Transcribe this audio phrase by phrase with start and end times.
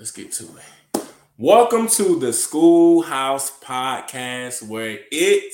[0.00, 1.02] let's get to it.
[1.36, 5.52] Welcome to the Schoolhouse Podcast, where it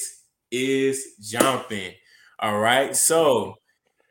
[0.53, 1.95] is jumping.
[2.39, 2.95] All right.
[2.95, 3.57] So,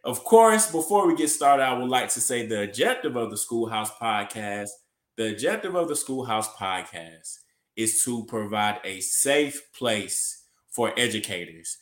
[0.03, 3.37] of course, before we get started, I would like to say the objective of the
[3.37, 4.71] Schoolhouse Podcast.
[5.15, 7.37] The objective of the Schoolhouse Podcast
[7.77, 11.77] is to provide a safe place for educators.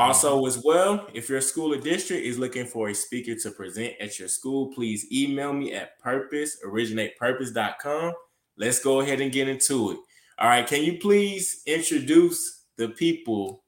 [0.00, 3.92] Also, as well, if your school or district is looking for a speaker to present
[4.00, 8.14] at your school, please email me at purposeoriginatepurpose.com.
[8.56, 9.98] Let's go ahead and get into it.
[10.38, 13.62] All right, can you please introduce the people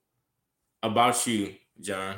[0.82, 2.16] about you, Jon?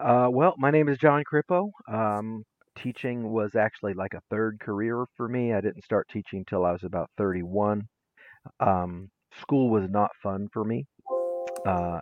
[0.00, 1.70] Uh, well, my name is Jon Corippo.
[1.86, 2.42] Um,
[2.76, 5.52] teaching was actually like a third career for me.
[5.52, 7.86] I didn't start teaching till I was about 31.
[8.58, 10.86] Um, school was not fun for me.
[11.64, 12.00] Uh,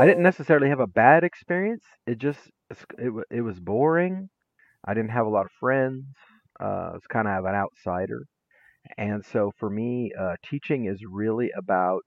[0.00, 1.84] I didn't necessarily have a bad experience.
[2.06, 2.50] It just
[2.98, 4.30] it it was boring.
[4.86, 6.06] I didn't have a lot of friends.
[6.60, 8.24] Uh, I was kind of an outsider,
[8.98, 12.04] and so for me, uh, teaching is really about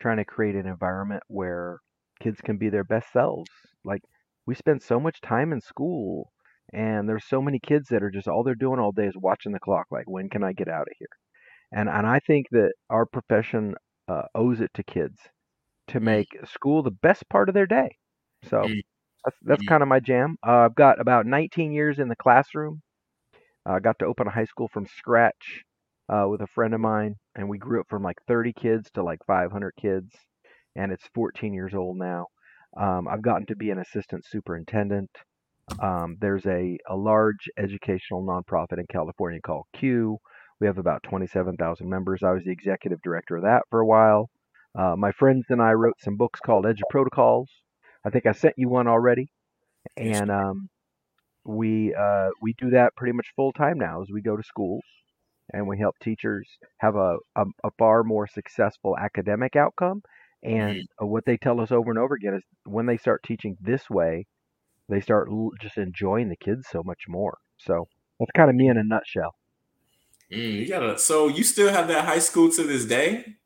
[0.00, 1.80] trying to create an environment where
[2.20, 3.50] kids can be their best selves.
[3.84, 4.02] Like
[4.46, 6.32] we spend so much time in school,
[6.72, 9.52] and there's so many kids that are just all they're doing all day is watching
[9.52, 9.86] the clock.
[9.90, 11.08] Like when can I get out of here?
[11.72, 13.74] And and I think that our profession
[14.08, 15.18] uh, owes it to kids
[15.88, 17.96] to make school the best part of their day.
[18.44, 18.80] So Mm,
[19.24, 19.68] that's that's mm.
[19.68, 20.36] kind of my jam.
[20.46, 22.82] Uh, I've got about 19 years in the classroom.
[23.66, 25.64] I got to open a high school from scratch
[26.08, 29.02] uh, with a friend of mine, and we grew up from like 30 kids to
[29.02, 30.12] like 500 kids,
[30.76, 32.26] and it's 14 years old now.
[32.76, 35.10] Um, I've gotten to be an assistant superintendent.
[35.80, 40.18] Um, there's a, a large educational nonprofit in California called CUE.
[40.60, 42.22] We have about 27,000 members.
[42.22, 44.30] I was the executive director of that for a while.
[44.76, 47.46] Uh, my friends and I wrote some books called EduProtocols.
[48.04, 49.28] I think I sent you one already,
[49.96, 50.68] and um,
[51.44, 54.82] we uh, we do that pretty much full time now as we go to schools
[55.52, 60.02] and we help teachers have a, a, a far more successful academic outcome.
[60.42, 63.56] And uh, what they tell us over and over again is when they start teaching
[63.60, 64.26] this way,
[64.88, 67.38] they start l- just enjoying the kids so much more.
[67.58, 67.86] So
[68.20, 69.34] that's kind of me in a nutshell.
[70.32, 70.98] Mm, you gotta.
[70.98, 73.36] So you still have that high school to this day?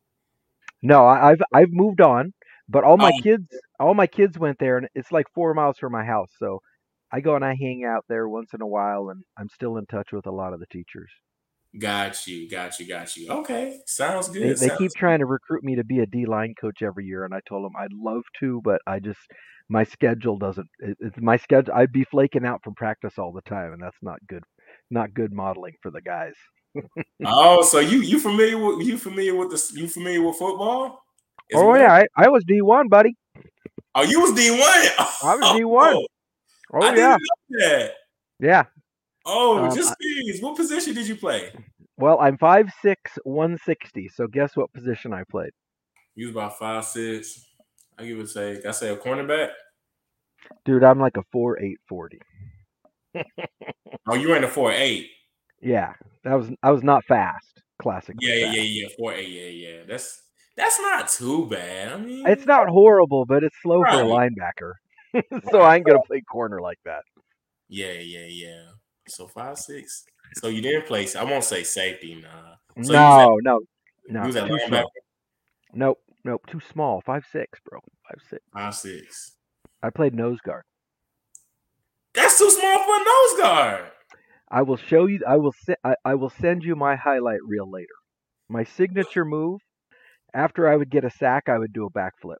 [0.82, 2.32] No, I, I've I've moved on,
[2.68, 3.46] but all my Oh, kids
[3.78, 6.30] all my kids went there, and it's like four miles from my house.
[6.38, 6.60] So
[7.12, 9.86] I go and I hang out there once in a while, and I'm still in
[9.86, 11.10] touch with a lot of the teachers.
[11.78, 13.30] got you, got you, got you.
[13.30, 14.58] Okay, sounds They good.
[14.58, 17.24] they keep Sounds trying to recruit me to be a D line coach every year,
[17.24, 19.20] and I told them I'd love to, but I just
[19.68, 20.68] my schedule doesn't.
[20.80, 21.74] It, it's my schedule.
[21.74, 24.42] I'd be flaking out from practice all the time, and that's not good.
[24.90, 26.34] Not good modeling for the guys.
[27.24, 31.02] Oh, so you you familiar with you familiar with this you familiar with football
[31.52, 33.16] as Oh yeah, I, I was D one, buddy.
[33.94, 34.60] Oh, you was D one.
[34.60, 35.94] I was D one.
[35.94, 36.06] Oh,
[36.72, 37.92] Oh yeah, didn't know that.
[38.38, 38.64] yeah.
[39.26, 40.40] Oh, Um, just please.
[40.40, 41.52] What position did you play?
[41.96, 44.08] well, I'm five six, one sixty.
[44.08, 45.50] So guess what position I played?
[46.14, 47.44] You was about five six.
[47.98, 48.68] I give it a.
[48.68, 49.50] I say a cornerback.
[50.64, 52.20] Dude, I'm like a four eight forty.
[54.06, 55.10] Oh, you ran a four eight.
[55.60, 55.92] Yeah,
[56.24, 57.62] that was I was not fast.
[57.80, 58.16] Classic.
[58.20, 58.88] Yeah, yeah, yeah, yeah.
[58.98, 59.28] Four eight.
[59.28, 59.82] Yeah, yeah.
[59.86, 60.22] That's
[60.56, 61.92] that's not too bad.
[61.92, 64.74] I mean, It's not horrible, but it's slow for a linebacker.
[65.50, 67.02] so I ain't gonna play corner like that.
[67.68, 68.62] Yeah, yeah, yeah.
[69.08, 70.04] So five six.
[70.34, 71.06] So you didn't play.
[71.18, 72.84] I won't say safety, nah.
[72.84, 73.60] So you at No,
[74.08, 74.92] no, you no, too small.
[75.72, 77.00] Nope, nope, too small.
[77.04, 77.80] Five six, bro.
[78.08, 78.42] Five six.
[78.52, 79.32] five six.
[79.82, 80.62] I played nose guard.
[82.14, 83.84] That's too small for a nose guard.
[84.50, 85.20] I will show you.
[85.26, 85.54] I will.
[85.64, 87.86] Se- I, I will send you my highlight reel later.
[88.48, 89.60] My signature move.
[90.34, 92.36] After I would get a sack, I would do a backflip.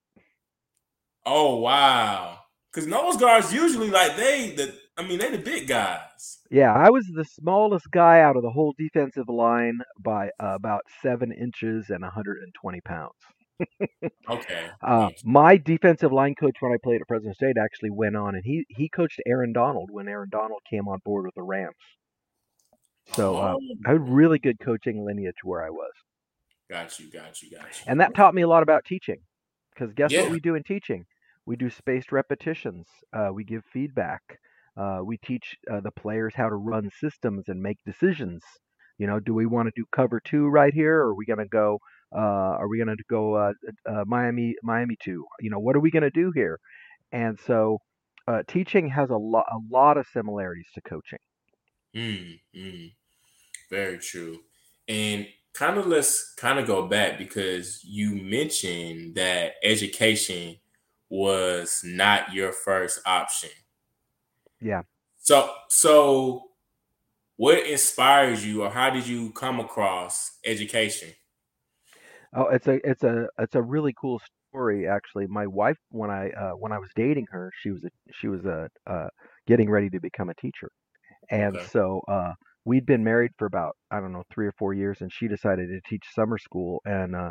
[1.26, 2.38] Oh wow.
[2.72, 6.38] Because nose guards usually like they the I mean they're the big guys.
[6.50, 10.82] Yeah, I was the smallest guy out of the whole defensive line by uh, about
[11.02, 13.12] seven inches and 120 pounds.
[14.28, 14.68] Okay.
[14.80, 18.44] Uh, my defensive line coach when I played at Fresno State actually went on, and
[18.44, 21.74] he he coached Aaron Donald when Aaron Donald came on board with the Rams.
[23.06, 25.92] So uh, Oh, I had really good coaching lineage where I was,
[26.70, 27.84] got you, got you, got you.
[27.86, 29.18] and that taught me a lot about teaching.
[29.74, 31.06] Because guess what we do in teaching?
[31.46, 32.86] We do spaced repetitions.
[33.12, 34.22] Uh, we give feedback.
[34.76, 38.42] Uh, we teach uh, the players how to run systems and make decisions.
[38.98, 41.38] You know, do we want to do cover two right here, or are we going
[41.38, 41.78] to go?
[42.14, 42.18] Uh,
[42.60, 43.52] are we going to go uh,
[43.88, 45.24] uh, Miami Miami two?
[45.40, 46.58] You know, what are we going to do here?
[47.12, 47.78] And so,
[48.28, 51.18] uh, teaching has a lot a lot of similarities to coaching.
[51.94, 52.92] Mm, mm,
[53.70, 54.40] very true.
[54.88, 60.56] And kind of let's kind of go back because you mentioned that education
[61.08, 63.50] was not your first option.
[64.60, 64.82] Yeah.
[65.18, 66.52] So so
[67.36, 71.14] what inspires you, or how did you come across education?
[72.34, 74.20] Oh, it's a it's a it's a really cool
[74.50, 75.26] story actually.
[75.26, 78.44] My wife, when I uh, when I was dating her, she was a, she was
[78.44, 79.08] a uh,
[79.46, 80.70] getting ready to become a teacher,
[81.30, 81.68] and Okay.
[81.72, 82.32] so uh,
[82.70, 85.68] we'd been married for about I don't know three or four years, and she decided
[85.70, 87.30] to teach summer school, and uh,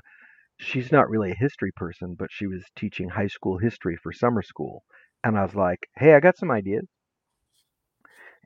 [0.60, 4.44] she's not really a history person, but she was teaching high school history for summer
[4.44, 4.84] school,
[5.24, 6.88] and I was like, hey, I got some ideas,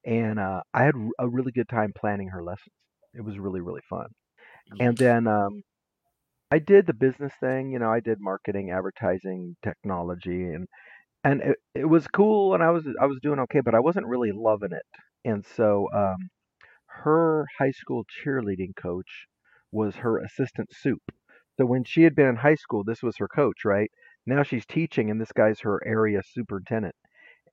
[0.06, 2.74] and uh, I had a really good time planning her lessons.
[3.13, 4.07] It was really really fun,
[4.80, 5.63] and then um,
[6.51, 10.68] I did the business thing, you know, I did marketing, advertising, technology, and
[11.25, 14.07] and it, it was cool, and I was I was doing okay, but I wasn't
[14.07, 14.86] really loving it.
[15.25, 16.30] And so um,
[17.04, 19.28] her high school cheerleading coach
[19.72, 21.01] was her assistant soup.
[21.57, 23.92] So when she had been in high school, this was her coach, right?
[24.25, 26.95] Now she's teaching, and this guy's her area superintendent.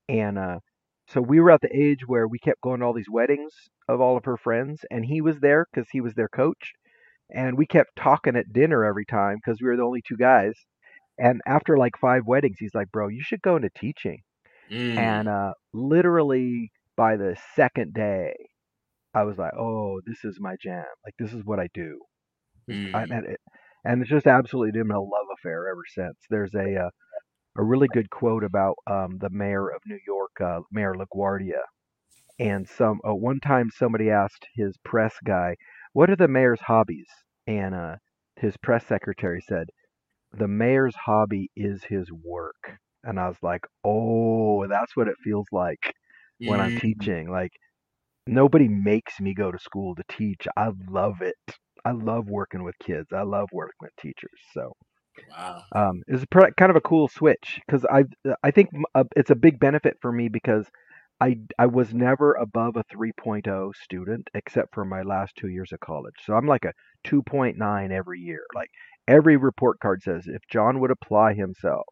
[0.09, 0.61] And uh,
[1.07, 3.55] so we were at the age where we kept going to all these weddings
[3.89, 6.75] of all of her friends, and he was there because he was their coach
[7.35, 10.55] and we kept talking at dinner every time because we were the only two guys.
[11.19, 14.23] And after like five weddings, he's like, "Bro, you should go into teaching."
[14.71, 18.35] Mm, And uh, literally by the second day,
[19.15, 20.85] I was like, "Oh, this is my jam.
[21.05, 22.01] Like this is what I do."
[22.67, 23.41] This, I, mm, and, it,
[23.85, 26.17] and it's just absolutely been a love affair ever since.
[26.29, 26.91] There's a uh,
[27.57, 31.63] a really good quote about um, the mayor of New York, uh, Mayor LaGuardia,
[32.39, 35.57] and some uh, one time somebody asked his press guy,
[35.93, 37.09] "What are the mayor's hobbies?"
[37.47, 37.97] And uh,
[38.37, 39.71] his press secretary said,
[40.33, 45.47] "The mayor's hobby is his work." And I was like, "Oh, that's what it feels
[45.51, 45.95] like
[46.49, 46.81] when I'm mm.
[46.81, 47.31] teaching.
[47.31, 47.53] Like
[48.27, 50.47] nobody makes me go to school to teach.
[50.57, 51.37] I love it.
[51.85, 53.09] I love working with kids.
[53.13, 54.75] I love working with teachers." So
[55.31, 55.65] Wow.
[55.75, 58.05] um, it's pr- kind of a cool switch because I
[58.43, 60.67] I think uh, it's a big benefit for me because
[61.21, 65.81] I I was never above a 3.0 student except for my last two years of
[65.81, 66.15] college.
[66.25, 66.73] So I'm like a
[67.05, 68.43] 2.9 every year.
[68.55, 68.71] Like
[69.09, 71.87] every report card says if Jon would apply himself,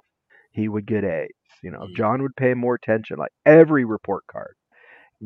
[0.52, 1.30] he would get A's.
[1.62, 4.54] You know, if Mm, Jon would pay more attention, like every report card.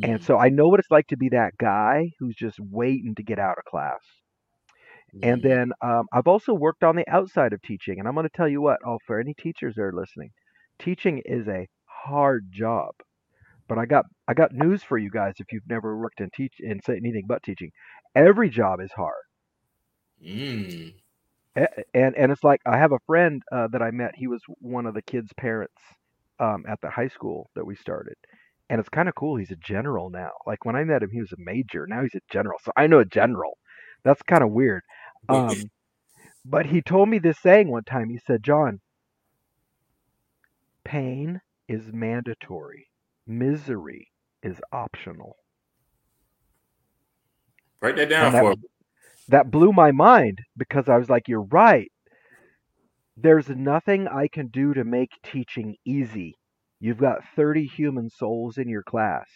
[0.01, 3.15] And mm, so I know what it's like to be that guy who's just waiting
[3.17, 4.01] to get out of class.
[5.23, 7.99] And then um, I've also worked on the outside of teaching.
[7.99, 10.31] And I'm going to tell you what, oh, for any teachers that are listening,
[10.79, 12.95] teaching is a hard job.
[13.69, 16.55] But I got I got news for you guys if you've never worked in teach
[16.61, 17.71] in say anything but teaching.
[18.15, 19.25] Every job is hard.
[20.23, 20.95] Mm.
[21.95, 24.15] And and it's like I have a friend uh, that I met.
[24.17, 25.75] He was one of the kids' parents
[26.41, 28.15] um, at the high school that we started.
[28.73, 29.37] And it's kind of cool.
[29.37, 30.33] He's a general now.
[30.49, 31.87] Like when I met him, he was a major.
[31.89, 32.59] Now he's a general.
[32.65, 33.59] So I know a general.
[34.05, 34.83] That's kind of weird.
[35.31, 35.71] Um,
[36.45, 38.11] but he told me this saying one time.
[38.11, 38.81] He said, "Jon,
[40.85, 42.89] pain is mandatory.
[43.27, 44.09] Misery
[44.43, 45.37] is optional."
[47.81, 48.55] Break that down And that for
[49.29, 51.93] that blew my mind because I was like, "You're right.
[53.17, 56.37] There's nothing I can do to make teaching easy.
[56.83, 59.29] You've got 30 human souls in your class.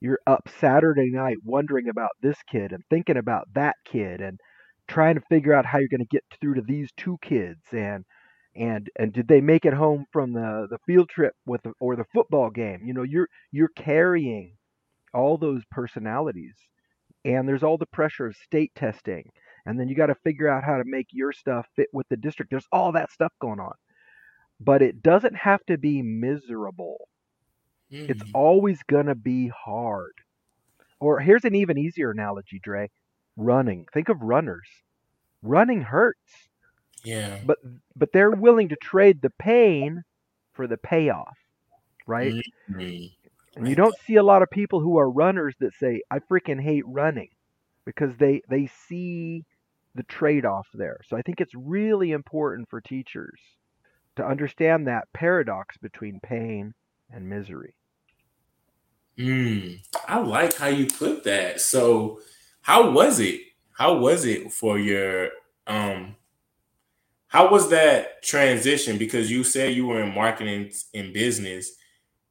[0.00, 4.40] You're up Saturday night wondering about this kid and thinking about that kid and
[4.88, 8.06] trying to figure out how you're going to get through to these two kids and
[8.56, 11.96] and and did they make it home from the the field trip with the, or
[11.96, 12.80] the football game?
[12.86, 14.56] You know, you're you're carrying
[15.12, 16.54] all those personalities
[17.26, 19.24] and there's all the pressure of state testing
[19.66, 22.16] and then you got to figure out how to make your stuff fit with the
[22.16, 23.72] district there's all that stuff going on
[24.60, 27.08] but it doesn't have to be miserable
[28.08, 28.32] it's Mm.
[28.34, 30.12] always going to be hard
[31.00, 32.88] or here's an even easier analogy dre
[33.36, 34.68] running think of runners
[35.42, 36.48] running hurts
[37.04, 37.40] Yeah.
[37.42, 37.58] but
[37.96, 40.02] but they're willing to trade the pain
[40.54, 41.38] for the payoff
[42.06, 42.36] right
[42.70, 43.10] Mm.
[43.56, 46.60] and you don't see a lot of people who are runners that say i freaking
[46.60, 47.28] hate running
[47.86, 49.44] because they they see
[49.94, 51.00] the trade-off there.
[51.04, 53.40] So I think it's really important for teachers
[54.20, 56.74] to understand that paradox between pain
[57.10, 57.74] and misery.
[59.18, 59.80] Mm.
[60.06, 61.60] I like how you put that.
[61.60, 62.20] So,
[62.62, 63.40] how was it?
[63.72, 65.30] How was it for your
[65.66, 66.16] um
[67.28, 71.70] how was that transition because you said you were in marketing in business.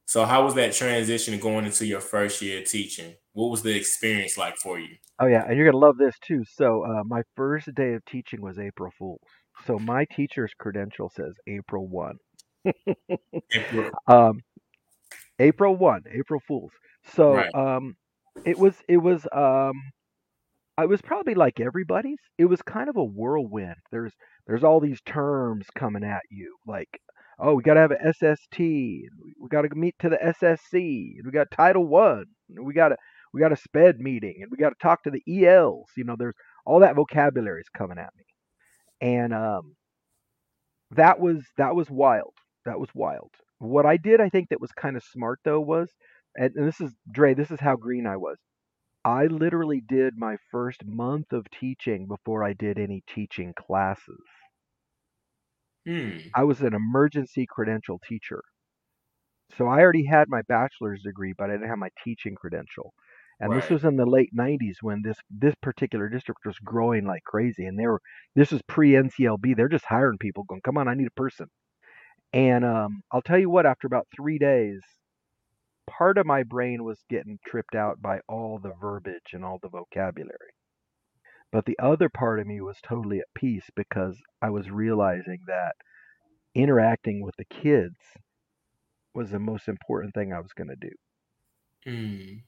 [0.04, 3.14] So, how was that transition going into your first year teaching?
[3.32, 4.96] What was the experience like for you?
[5.18, 6.44] Oh yeah, and you're gonna love this too.
[6.46, 9.20] So uh, my first day of teaching was April Fool's.
[9.66, 12.16] So my teacher's credential says April one.
[13.54, 14.40] April- Um,
[15.38, 16.72] April one, April Fool's.
[17.04, 17.54] So Right.
[17.54, 17.96] um,
[18.44, 19.74] it was it was um,
[20.76, 22.18] I was probably like everybody's.
[22.38, 23.76] It was kind of a whirlwind.
[23.92, 24.12] There's
[24.46, 26.88] there's all these terms coming at you, like
[27.38, 31.14] oh, we got to have an SST, we, we got to meet to the SSC,
[31.16, 32.26] and we got Title One,
[32.62, 32.96] we got to
[33.32, 35.88] we got a sped meeting and we got to talk to the ELs.
[35.96, 36.34] You know, there's
[36.66, 38.24] all that vocabulary is coming at me.
[39.00, 39.76] And um
[40.92, 42.34] that was that was wild.
[42.64, 43.32] That was wild.
[43.58, 45.90] What I did I think that was kind of smart though was
[46.36, 48.38] and, and this is Dre, this is how green I was.
[49.04, 54.22] I literally did my first month of teaching before I did any teaching classes.
[55.86, 56.32] Hmm.
[56.34, 58.42] I was an emergency credential teacher.
[59.56, 62.94] So I already had my bachelor's degree, but I didn't have my teaching credential.
[63.40, 67.24] And this was in the late 90s when this this particular district was growing like
[67.24, 68.02] crazy and they were
[68.34, 69.54] this was pre NCLB.
[69.56, 71.48] They're just hiring people going, "Come on, I need a person."
[72.32, 74.82] And um, I'll tell you what, after about 3 days,
[75.86, 79.68] part of my brain was getting tripped out by all the verbiage and all the
[79.68, 80.54] vocabulary.
[81.52, 85.76] But the other part of me was totally at peace because I was realizing that
[86.54, 87.96] interacting with the kids
[89.14, 90.90] was the most important thing I was going to do.
[91.84, 92.40] Hmm.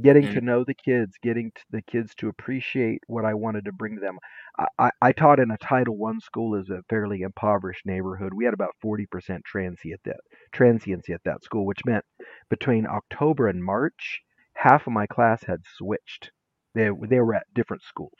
[0.00, 0.32] Getting Mm.
[0.32, 3.94] to know the kids, getting to the kids to appreciate what I wanted to bring
[3.96, 4.18] to them.
[4.58, 8.32] I, I, I taught in a Title One school as a fairly impoverished neighborhood.
[8.34, 10.20] We had about 40% transiency at that
[10.52, 12.04] transiency at that school, which meant
[12.48, 14.22] between October and March,
[14.54, 16.32] half of my class had switched.
[16.74, 18.18] They they were at different schools.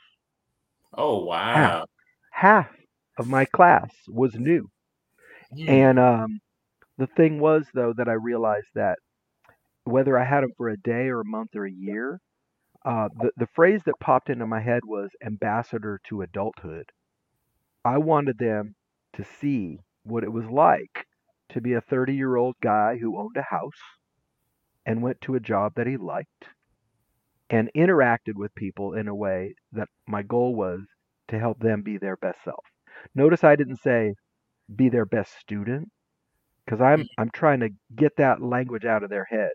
[0.93, 1.85] Oh wow.
[2.31, 2.75] Half
[3.17, 4.71] of my class was new.
[5.51, 5.67] Hmm.
[5.67, 6.41] And um,
[6.97, 8.99] the thing was, though, that I realized that
[9.91, 12.19] whether I had them for a day or a month or a year,
[12.85, 16.91] uh, the, the phrase that popped into my head was ambassador to adulthood.
[17.85, 18.75] I wanted them
[19.13, 21.05] to see what it was like
[21.49, 23.81] to be a 30 year old guy who owned a house
[24.85, 26.49] and went to a job that he liked
[27.49, 30.81] and interacted with people in a way that my goal was
[31.27, 32.65] to help them be their best self.
[33.15, 34.15] Notice I didn't say
[34.75, 35.89] be their best student
[36.65, 39.51] because I'm I'm trying to get that language out of their head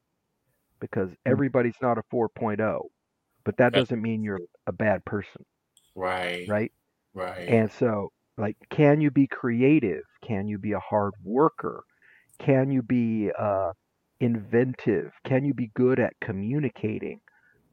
[0.91, 2.81] because everybody's not a 4.0
[3.45, 5.45] but that doesn't mean you're a bad person.
[5.95, 6.47] Right.
[6.49, 6.73] right?
[7.13, 7.49] Right.
[7.49, 10.03] and so like can you be creative?
[10.27, 11.85] Can you be a hard worker?
[12.39, 13.73] Can you be uh,
[14.19, 15.13] inventive?
[15.25, 17.21] Can you be good at communicating?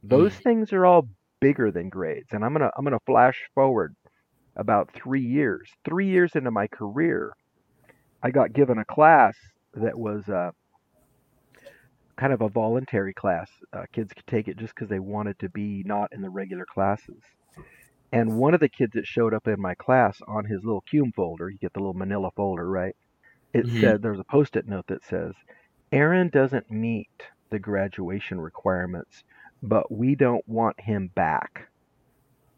[0.03, 1.07] Those things are all
[1.39, 3.95] bigger than grades and i'm gonna i'm gonna flash forward
[4.55, 5.71] about three years.
[5.85, 7.33] Three years into my career
[8.21, 9.35] i got given a class
[9.73, 10.51] that was uh,
[12.17, 15.49] kind of a voluntary class uh, kids could take it just because they wanted to
[15.49, 17.21] be not in the regular classes
[18.13, 21.11] and one of the kids that showed up in my class on his little cume
[21.15, 22.95] folder you get the little manila folder right
[23.53, 23.71] it Mhm.
[23.79, 25.33] said there's a post-it note that says
[25.91, 27.09] aaron doesn't meet
[27.51, 29.23] the graduation requirements
[29.63, 31.67] but we don't want him back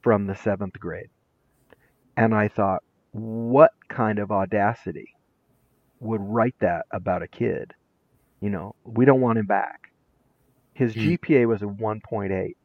[0.04, 1.10] from the seventh grade.
[2.18, 5.16] And I thought, what kind of audacity
[6.00, 7.74] would write that about a kid?
[8.44, 9.94] You know, we don't want him back.
[10.74, 11.00] His Hmm.
[11.00, 12.58] GPA was a 1.8.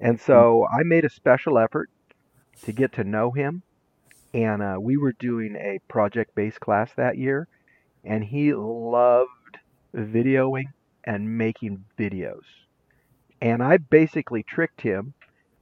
[0.00, 1.90] And so I made a special effort
[2.62, 3.62] to get to know him.
[4.32, 7.46] And uh, we were doing a project based class that year.
[8.04, 9.58] And he loved
[9.94, 10.72] videoing
[11.04, 12.46] and making videos.
[13.42, 15.12] And I basically tricked him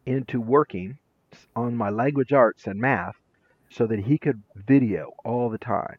[0.06, 0.98] into working
[1.56, 3.16] on my language arts and math
[3.68, 5.98] so that he could video all the time.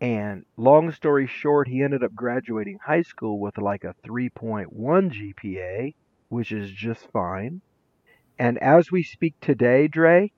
[0.00, 5.94] And long story short, he ended up graduating high school with like a 3.1 GPA,
[6.28, 7.62] which is just fine.
[8.38, 10.32] And as we speak today, Dre,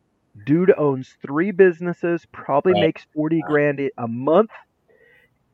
[0.45, 2.81] dude owns three businesses, probably Right.
[2.87, 4.51] makes 40 grand a- a month.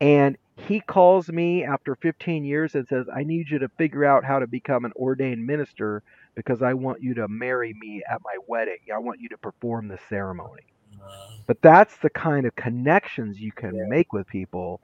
[0.00, 4.24] And he calls me after 15 years and says, I need you to figure out
[4.24, 6.02] how to become an ordained minister
[6.36, 8.78] because I want you to marry me at my wedding.
[8.94, 10.73] I want you to perform the ceremony.
[11.02, 14.80] Uh, But that's the kind of connections you can make with people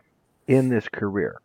[0.46, 1.40] in this career.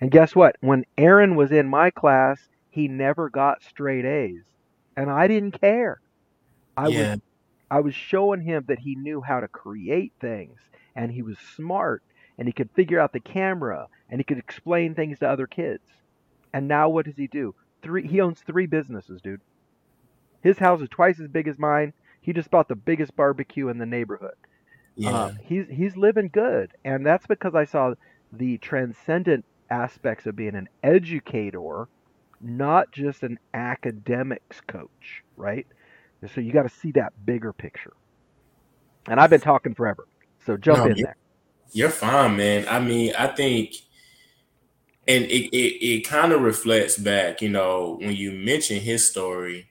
[0.00, 0.56] And guess what?
[0.60, 4.42] When Aaron was in my class, he never got straight A's.
[4.96, 6.00] And I didn't care.
[6.76, 7.10] I yeah.
[7.12, 7.20] was
[7.70, 10.60] I was showing him that he knew how to create things
[10.94, 12.02] and he was smart
[12.38, 15.82] and he could figure out the camera and he could explain things to other kids.
[16.52, 17.54] And now what does he do?
[17.82, 19.40] Three he owns three businesses, dude.
[20.42, 21.92] His house is twice as big as mine.
[22.26, 24.34] He just bought the biggest barbecue in the neighborhood.
[24.96, 25.10] Yeah.
[25.12, 27.94] Uh, he's he's living good, and that's because I saw
[28.32, 31.86] the transcendent aspects of being an educator,
[32.40, 35.68] not just an academics coach, right?
[36.34, 37.92] So you got to see that bigger picture.
[39.06, 40.08] And I've been talking forever,
[40.44, 41.16] so jump No, in you- there.
[41.70, 42.66] You're fine, man.
[42.68, 43.74] I mean, I think,
[45.06, 47.40] and it it, it kind of reflects back.
[47.40, 49.68] You know, when you mention his story,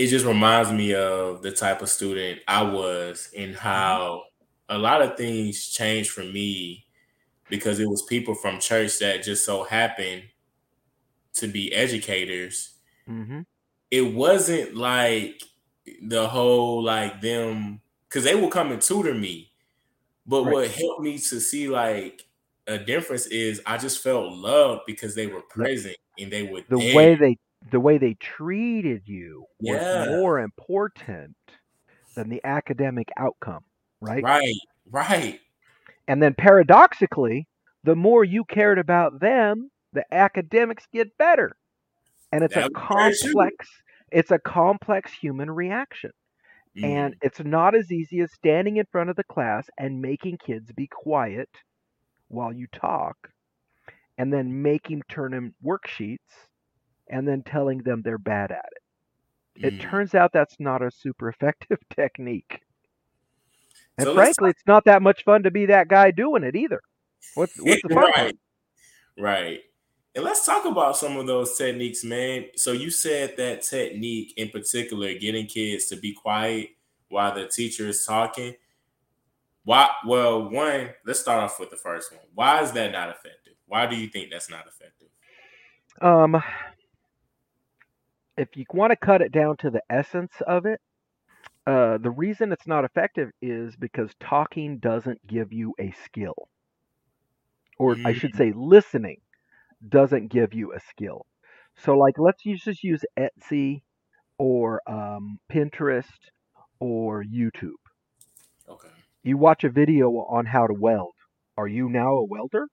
[0.00, 4.24] it just reminds me of the type of student I was and how
[4.68, 6.86] a lot of things changed for me
[7.48, 10.24] because it was people from church that just so happened
[11.34, 12.76] to be educators,
[13.08, 13.40] Mm-hmm.
[13.90, 15.42] it wasn't like
[16.02, 19.52] the whole like them because they will come and tutor me.
[20.26, 20.54] But Right.
[20.54, 22.26] what helped me to see like
[22.68, 26.78] a difference is I just felt loved because they were present and they were The
[26.78, 26.88] there.
[26.94, 31.36] way they the way they treated you was more important
[32.16, 33.64] than the academic outcome,
[34.00, 34.28] right?
[34.28, 35.40] right, right,
[36.08, 37.48] And then paradoxically,
[37.84, 41.56] the more you cared about them, the academics get better.
[42.32, 43.34] And it's a That true.
[43.42, 43.68] complex
[44.12, 46.12] it's a complex human reaction.
[46.82, 50.38] And Mm, it's not as easy as standing in front of the class and making
[50.38, 51.50] kids be quiet
[52.28, 53.30] while you talk
[54.18, 56.48] and then making turn in worksheets
[57.10, 59.66] and then telling them they're bad at it.
[59.66, 59.90] It mm.
[59.90, 62.62] turns out that's not a super effective technique.
[63.98, 66.80] And So frankly, it's not that much fun to be that guy doing it either.
[67.34, 68.38] What's what's the fun right,
[69.18, 69.60] right.
[70.14, 72.46] And let's talk about some of those techniques, man.
[72.56, 76.70] So you said that technique in particular, getting kids to be quiet
[77.08, 78.54] while the teacher is talking.
[79.64, 79.88] Why?
[80.06, 82.22] Well, one, let's start off with the first one.
[82.34, 83.54] Why is that not effective?
[83.66, 85.08] Why do you think that's not effective?
[86.00, 86.42] Um,
[88.40, 90.80] if you want to cut it down to the essence of it,
[91.66, 96.48] uh, the reason it's not effective is because talking doesn't give you a skill.
[97.78, 99.18] Or I should say, listening
[99.86, 101.26] doesn't give you a skill.
[101.76, 103.82] So, like, let's use, just use Etsy
[104.38, 106.04] or um, Pinterest
[106.78, 107.80] or YouTube.
[108.68, 108.88] Okay.
[109.22, 111.14] You watch a video on how to weld.
[111.58, 112.66] Are you now a welder?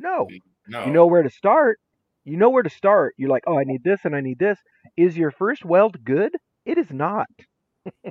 [0.00, 0.28] No.
[0.68, 0.84] No.
[0.84, 1.80] You know where to start.
[2.26, 3.14] You know where to start.
[3.18, 4.58] You're like, oh, I need this and I need this.
[4.96, 6.36] Is your first weld good?
[6.66, 7.28] It is not.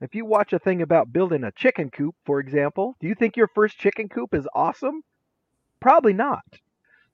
[0.00, 3.36] if you watch a thing about building a chicken coop, for example, do you think
[3.36, 5.02] your first chicken coop is awesome?
[5.80, 6.44] Probably not.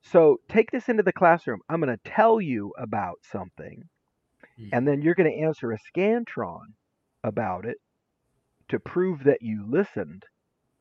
[0.02, 1.60] So take this into the classroom.
[1.68, 3.88] I'm going to tell you about something,
[4.56, 4.68] Hmm.
[4.72, 6.74] and then you're going to answer a Scantron
[7.24, 7.78] about it
[8.68, 10.24] to prove that you listened.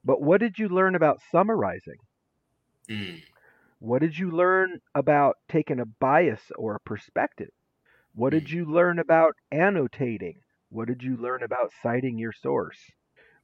[0.04, 2.00] But what did you learn about summarizing?
[2.90, 3.22] Mm,
[3.80, 7.50] What did you learn about taking a bias or a perspective?
[8.14, 8.52] What did Mm.
[8.52, 10.44] you learn about annotating?
[10.70, 12.92] What did you learn about citing your source?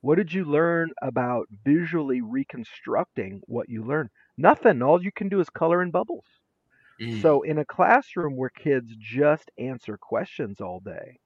[0.02, 4.12] What did you learn about visually reconstructing what you learned?
[4.38, 4.82] Nothing.
[4.82, 6.28] All you can do is color in bubbles.
[7.00, 11.20] mm, So, in a classroom where kids just answer questions all day,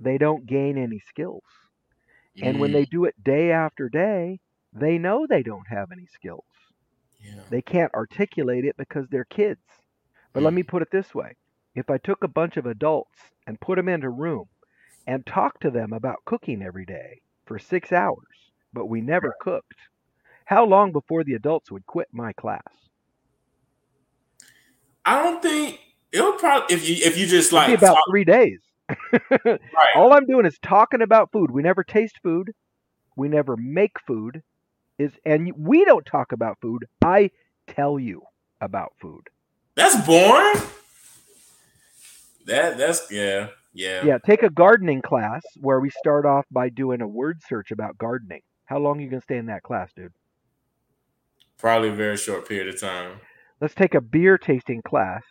[0.00, 1.44] they don't gain any skills.
[2.40, 4.40] And when mm, they do it day after day,
[4.72, 6.46] they know they don't have any skills.
[7.26, 7.42] Yeah.
[7.50, 9.60] They can't articulate it because they're kids.
[10.32, 10.56] But let Mm.
[10.56, 11.34] me put it this way
[11.74, 14.46] if I took a bunch of adults and put them in a room
[15.06, 18.26] and talked to them about cooking every day for six hours,
[18.72, 19.74] but we never cooked,
[20.46, 22.62] how long before the adults would quit my class?
[25.04, 25.78] I don't think
[26.12, 28.58] it'll probably if you if you just like be about talk- three days.
[29.44, 29.60] right.
[29.96, 31.50] All I'm doing is talking about food.
[31.50, 32.52] We never taste food.
[33.16, 34.42] We never make food.
[34.98, 36.86] Is and we don't talk about food.
[37.04, 37.30] I
[37.66, 38.22] tell you
[38.60, 39.28] about food.
[39.74, 40.62] That's boring.
[42.46, 44.04] That that's yeah yeah.
[44.04, 47.98] Yeah, take a gardening class where we start off by doing a word search about
[47.98, 48.40] gardening.
[48.64, 50.12] How long are you gonna stay in that class, dude?
[51.58, 53.20] Probably a very short period of time.
[53.60, 55.22] Let's take a beer tasting class,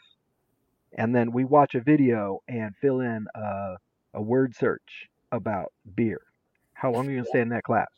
[0.96, 3.78] and then we watch a video and fill in a,
[4.14, 6.22] a word search about beer.
[6.74, 7.90] How long are you gonna stay in that class?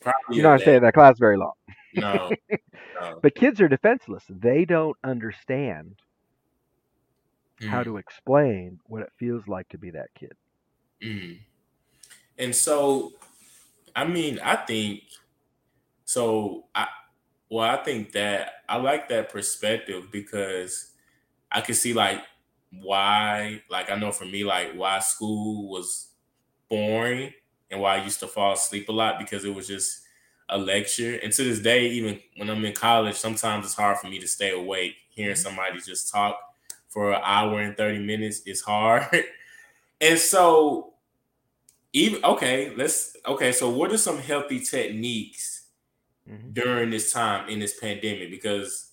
[0.00, 1.52] Probably You're not gonna in that class very long.
[1.92, 2.36] No,
[3.00, 3.22] no.
[3.22, 4.24] But kids are defenseless.
[4.28, 6.00] They don't understand
[7.64, 10.32] how Mm, to explain what it feels like to be that kid.
[11.02, 11.38] mm.
[12.38, 13.12] And so,
[13.94, 15.02] I mean, I think
[16.04, 16.64] so.
[16.74, 16.86] I
[17.50, 20.92] well, I think that I like that perspective because
[21.52, 22.20] I can see like
[22.72, 26.08] why, like I know for me, like why school was
[26.70, 27.32] boring
[27.70, 30.02] and why I used to fall asleep a lot because it was just
[30.48, 31.16] a lecture.
[31.22, 34.28] And to this day, even when I'm in college, sometimes it's hard for me to
[34.28, 34.96] stay awake.
[35.10, 35.36] Hearing Mhm.
[35.36, 36.38] somebody just talk
[36.88, 39.04] for an hour and 30 minutes is hard.
[40.00, 40.94] and so
[41.92, 45.68] even okay, let's okay, so what are some healthy techniques
[46.26, 46.52] Mhm.
[46.52, 48.30] during this time in this pandemic?
[48.30, 48.92] Because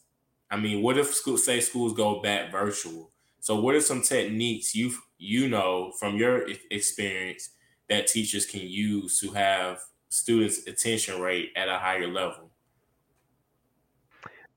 [0.51, 3.11] I mean, what if school say schools go back virtual?
[3.41, 7.51] So what are some techniques you you know from your experience
[7.89, 12.51] that teachers can use to have students' attention rate at a higher level?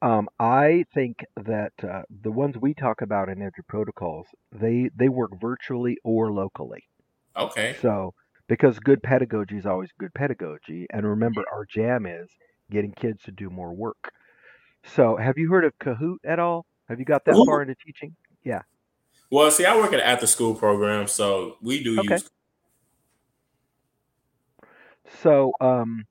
[0.02, 5.08] Um, I think that uh, the ones we talk about in Edge protocols, they they
[5.10, 6.84] work virtually or locally.
[7.36, 7.76] Okay.
[7.82, 8.14] So
[8.48, 12.30] because good pedagogy is always good pedagogy, and remember our jam is
[12.70, 14.12] getting kids to do more work.
[14.84, 16.64] So have you heard of Kahoot at all?
[16.88, 18.16] Have you got that Who- far into teaching?
[18.42, 18.62] Yeah.
[19.30, 22.14] Well, see, I work at an after school program, so we do Okay.
[22.14, 22.30] use
[25.18, 26.04] So um,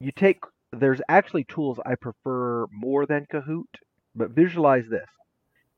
[0.00, 0.40] you take
[0.72, 3.78] there's actually tools I prefer more than Kahoot,
[4.14, 5.08] but visualize this.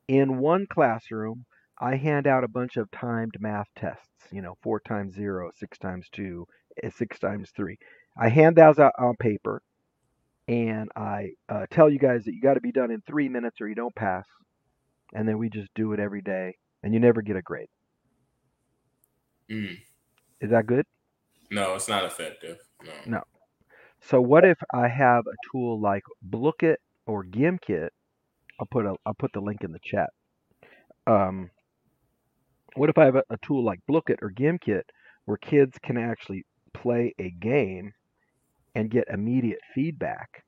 [0.09, 1.45] In one classroom,
[1.79, 5.79] I hand out a bunch of timed math tests, you know, four times zero, six
[5.79, 6.47] times two,
[6.83, 7.77] eh, six times three.
[8.19, 9.63] I hand those out on paper
[10.49, 13.61] and I uh, tell you guys that you got to be done in three minutes
[13.61, 14.25] or you don't pass.
[15.13, 17.69] And then we just do it every day and you never get a grade.
[19.51, 19.77] Mm.
[20.41, 20.87] Is that good?
[21.51, 22.59] No, it's not effective.
[22.85, 22.93] No.
[23.07, 23.23] No.
[24.01, 27.91] So what if I have a tool like Blooket or Gimkit?
[28.61, 30.11] I'll put a I'll put the link in the chat.
[31.07, 31.51] Um,
[32.75, 34.83] what if I have a, a tool like Blooket or Gimkit
[35.25, 37.93] where kids can actually play a game
[38.75, 40.45] and get immediate feedback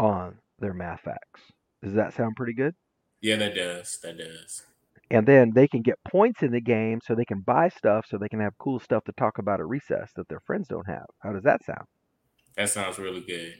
[0.00, 1.42] on their math facts?
[1.82, 2.74] Does that sound pretty good?
[3.20, 3.98] Yeah, that does.
[4.02, 4.62] That does.
[5.10, 8.18] And then they can get points in the game so they can buy stuff so
[8.18, 11.06] they can have cool stuff to talk about at recess that their friends don't have.
[11.20, 11.86] How does that sound?
[12.56, 13.54] That sounds really good.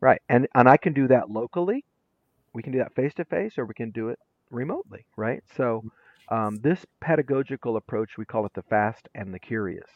[0.00, 0.22] Right.
[0.28, 1.84] And and I can do that locally.
[2.52, 4.18] We can do that face to face or we can do it
[4.50, 5.42] remotely, right?
[5.56, 5.82] So
[6.30, 9.88] um, this pedagogical approach, we call it the fast and the curious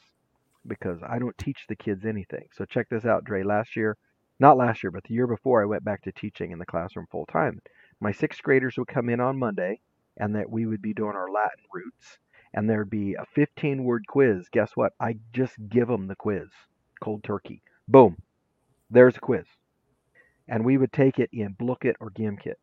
[0.66, 2.46] because I don't teach the kids anything.
[2.52, 3.42] So check this out, Dre.
[3.42, 3.96] Last year,
[4.40, 7.06] not last year, but the year before, I went back to teaching in the classroom
[7.10, 7.60] full time.
[8.00, 9.80] My sixth graders would come in on Monday
[10.16, 12.18] and that we would be doing our Latin roots
[12.53, 14.48] and there'd be a 15 word quiz.
[14.53, 14.92] Guess what?
[15.00, 16.48] I just give them the quiz,
[17.03, 17.62] cold turkey.
[17.88, 18.16] Boom.
[18.90, 19.46] There's a quiz
[20.48, 22.57] and we would take it in Blooket or Gimkit.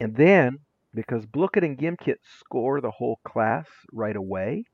[0.00, 0.58] And then,
[0.94, 4.64] because Blooket and Gimkit score the whole class right away,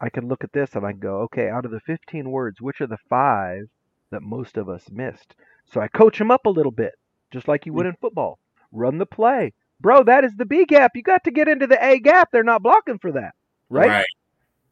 [0.00, 2.60] I can look at this and I can go, okay, out of the 15 words,
[2.60, 3.68] which are the five
[4.10, 5.34] that most of us missed?
[5.66, 6.94] So I coach them up a little bit,
[7.32, 7.90] just like you would mm.
[7.90, 8.38] in football.
[8.72, 9.52] Run the play.
[9.80, 10.92] Bro, that is the B gap.
[10.94, 12.30] You got to get into the A gap.
[12.32, 13.34] They're not blocking for that.
[13.70, 13.86] Right?
[13.88, 14.06] Right.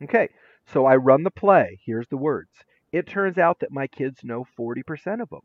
[0.03, 0.29] Okay,
[0.67, 1.79] so I run the play.
[1.85, 2.51] Here's the words.
[2.93, 5.40] It turns out that my kids know 40% of them.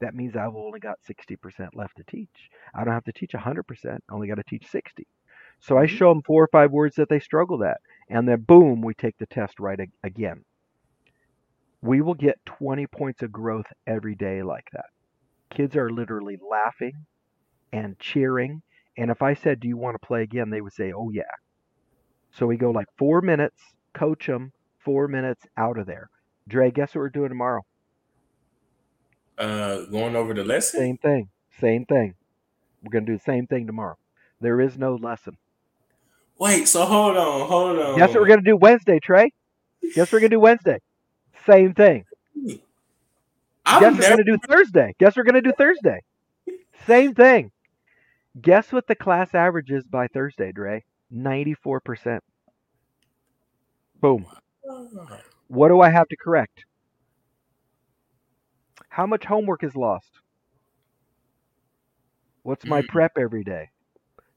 [0.00, 2.50] That means I've only got 60% left to teach.
[2.74, 4.04] I don't have to teach 100%.
[4.08, 5.06] I only got to teach 60.
[5.60, 5.88] So I Mhm.
[5.88, 9.18] show them four or five words that they struggled at, and then boom, we take
[9.18, 10.44] the test right ag- again.
[11.82, 14.86] We will get 20 points of growth every day like that.
[15.50, 17.06] Kids are literally laughing
[17.72, 18.62] and cheering.
[18.96, 20.50] And if I said, Do you want to play again?
[20.50, 21.22] they would say, Oh, yeah.
[22.32, 23.60] So we go like four minutes,
[23.94, 24.52] coach them,
[24.84, 26.08] four minutes out of there.
[26.48, 27.62] Dre, guess what we're doing tomorrow?
[29.38, 30.80] Uh, going over the lesson.
[30.80, 31.28] Same thing.
[31.60, 32.14] Same thing.
[32.82, 33.96] We're going to do the same thing tomorrow.
[34.40, 35.36] There is no lesson.
[36.38, 37.98] Wait, so hold on, hold on.
[37.98, 39.30] Guess what we're going to do Wednesday, Trey?
[39.94, 40.78] Guess what we're going to do Wednesday?
[41.46, 42.04] Same thing.
[43.64, 44.94] I've Guess what we're going to do Thursday?
[44.98, 46.00] Guess what we're going to do Thursday?
[46.86, 47.52] Same thing.
[48.40, 50.84] Guess what the class average is by Thursday, Dre?
[51.12, 52.20] 94%.
[54.00, 54.26] Boom.
[55.48, 56.64] What do I have to correct?
[58.90, 60.10] How much homework is lost?
[62.42, 62.88] What's my Mm.
[62.88, 63.68] prep every day?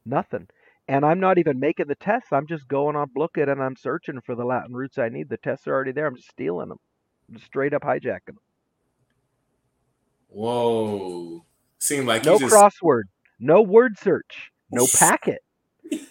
[0.06, 0.48] Nothing.
[0.88, 2.30] And I'm not even making the tests.
[2.34, 5.30] I'm just going on Blooket and I'm searching for the Latin roots I need.
[5.30, 6.08] The tests are already there.
[6.08, 6.80] I'm just stealing them.
[7.30, 8.40] I'm just straight up hijacking them.
[10.30, 11.46] Whoa.
[11.80, 12.66] Seemed like No you just.
[12.84, 13.04] crossword.
[13.40, 14.52] No word search.
[14.72, 15.42] No packet.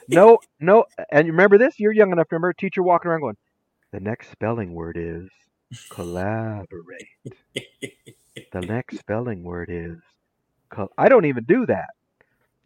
[0.08, 0.84] No, no.
[1.10, 1.80] And remember this?
[1.80, 3.36] You're young enough to remember a teacher walking around going,
[3.92, 5.30] the next spelling word is
[5.90, 7.08] collaborate.
[8.52, 9.98] The next spelling word is.
[10.70, 11.90] col-" I don't even do that.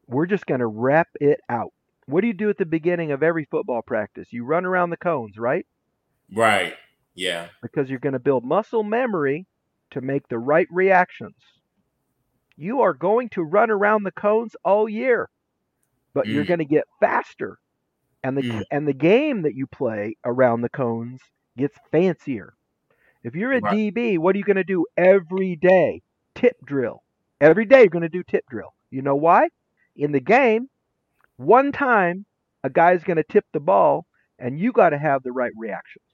[0.06, 1.72] We're just going to rep it out.
[2.06, 4.28] What do you do at the beginning of every football practice?
[4.32, 5.66] You run around the cones, right?
[6.34, 6.74] right.
[7.14, 7.48] Yeah.
[7.62, 9.46] Because you're going to build muscle memory
[9.92, 11.36] to make the right reactions.
[12.58, 15.30] You are going to run around the cones all year,
[16.14, 16.46] but you're Mm.
[16.46, 17.58] going to get faster.
[18.24, 18.64] And the Mm.
[18.70, 21.20] and the game that you play around the cones
[21.56, 22.54] gets fancier.
[23.24, 23.62] If you're a Right.
[23.62, 26.02] DB, what are you going to do every day?
[26.34, 27.02] Tip drill.
[27.40, 28.74] Every day you're going to do tip drill.
[28.90, 29.48] You know why?
[29.96, 30.68] In the game,
[31.36, 32.26] one time
[32.64, 34.06] a guy's going to tip the ball
[34.38, 36.04] and you got to have the right reactions.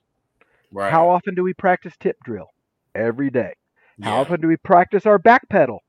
[0.71, 0.91] Right.
[0.91, 2.49] How often do we practice tip drill?
[2.95, 3.53] Every day.
[4.01, 5.84] How often do we practice our back pedal?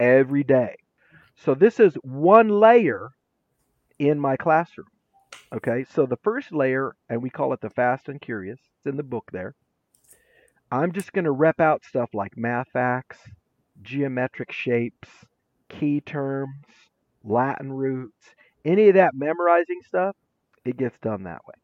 [0.00, 0.76] Every day.
[1.36, 3.10] So this is one layer
[3.98, 4.88] in my classroom.
[5.52, 8.96] Okay, so the first layer, and we call it the fast and curious, it's in
[8.96, 9.54] the book there.
[10.70, 13.18] I'm just going to rep out stuff like math facts,
[13.82, 15.08] geometric shapes,
[15.68, 16.66] key terms,
[17.24, 18.34] Latin roots,
[18.64, 20.14] any of that memorizing stuff,
[20.64, 21.54] it gets done that way.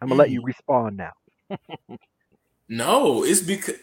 [0.00, 0.46] I'm going to let you hmm.
[0.46, 1.12] respond now.
[2.68, 3.74] No, it's because,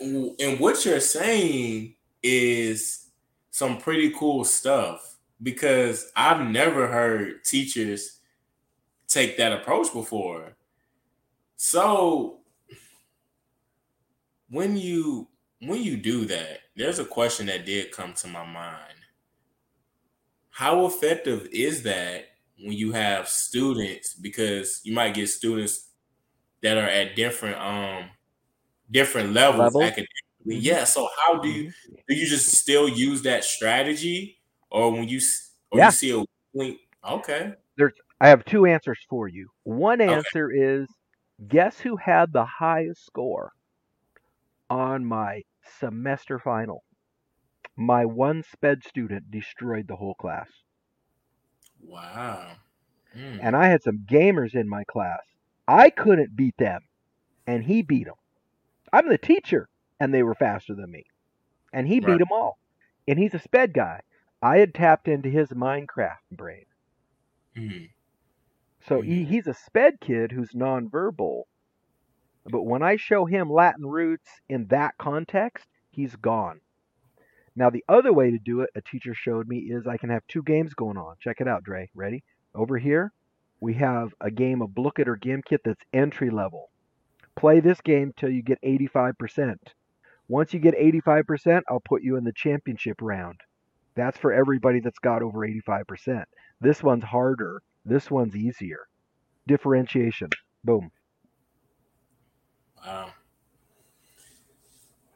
[0.00, 1.93] and what you're saying
[2.24, 3.08] is
[3.52, 8.20] some pretty cool stuff because I've never heard teachers
[9.08, 10.56] take that approach before.
[11.56, 12.40] So
[14.50, 15.28] when you
[15.60, 18.94] when you do that, there's a question that did come to my mind.
[20.50, 22.26] How effective is that
[22.58, 25.88] when you have students because you might get students
[26.62, 28.10] that are at different um
[28.90, 30.08] different levels, academically.
[30.46, 30.58] Mm-hmm.
[30.60, 30.84] Yeah.
[30.84, 31.94] So how do you mm-hmm.
[32.08, 34.38] do you just still use that strategy
[34.70, 35.20] or when you
[35.70, 35.86] or yeah.
[35.86, 36.78] you see a link?
[37.08, 37.54] Okay.
[37.76, 39.48] There's I have two answers for you.
[39.64, 40.60] One answer okay.
[40.60, 40.88] is
[41.48, 43.52] guess who had the highest score
[44.70, 45.42] on my
[45.78, 46.84] semester final?
[47.76, 50.48] My one sped student destroyed the whole class.
[51.82, 52.52] Wow.
[53.16, 53.40] Mm.
[53.42, 55.20] And I had some gamers in my class.
[55.66, 56.82] I couldn't beat them,
[57.46, 58.14] and he beat them.
[58.92, 59.68] I'm the teacher,
[60.00, 61.04] and they were faster than me.
[61.72, 62.18] And he beat right.
[62.18, 62.58] them all.
[63.06, 64.00] And he's a sped guy.
[64.42, 66.66] I had tapped into his Minecraft brain.
[67.56, 67.90] Mm.
[68.86, 69.04] So mm.
[69.04, 71.44] He, he's a sped kid who's nonverbal.
[72.46, 76.60] But when I show him Latin roots in that context, he's gone.
[77.56, 80.26] Now, the other way to do it, a teacher showed me, is I can have
[80.26, 81.14] two games going on.
[81.20, 81.88] Check it out, Dre.
[81.94, 82.24] Ready?
[82.54, 83.12] Over here,
[83.60, 86.70] we have a game of Blooket or Gimkit that's entry level.
[87.36, 89.56] Play this game till you get 85%.
[90.28, 93.38] Once you get 85%, I'll put you in the championship round.
[93.94, 96.24] That's for everybody that's got over 85%.
[96.60, 97.62] This one's harder.
[97.84, 98.80] This one's easier.
[99.46, 100.30] Differentiation.
[100.64, 100.90] Boom.
[102.84, 103.10] Wow.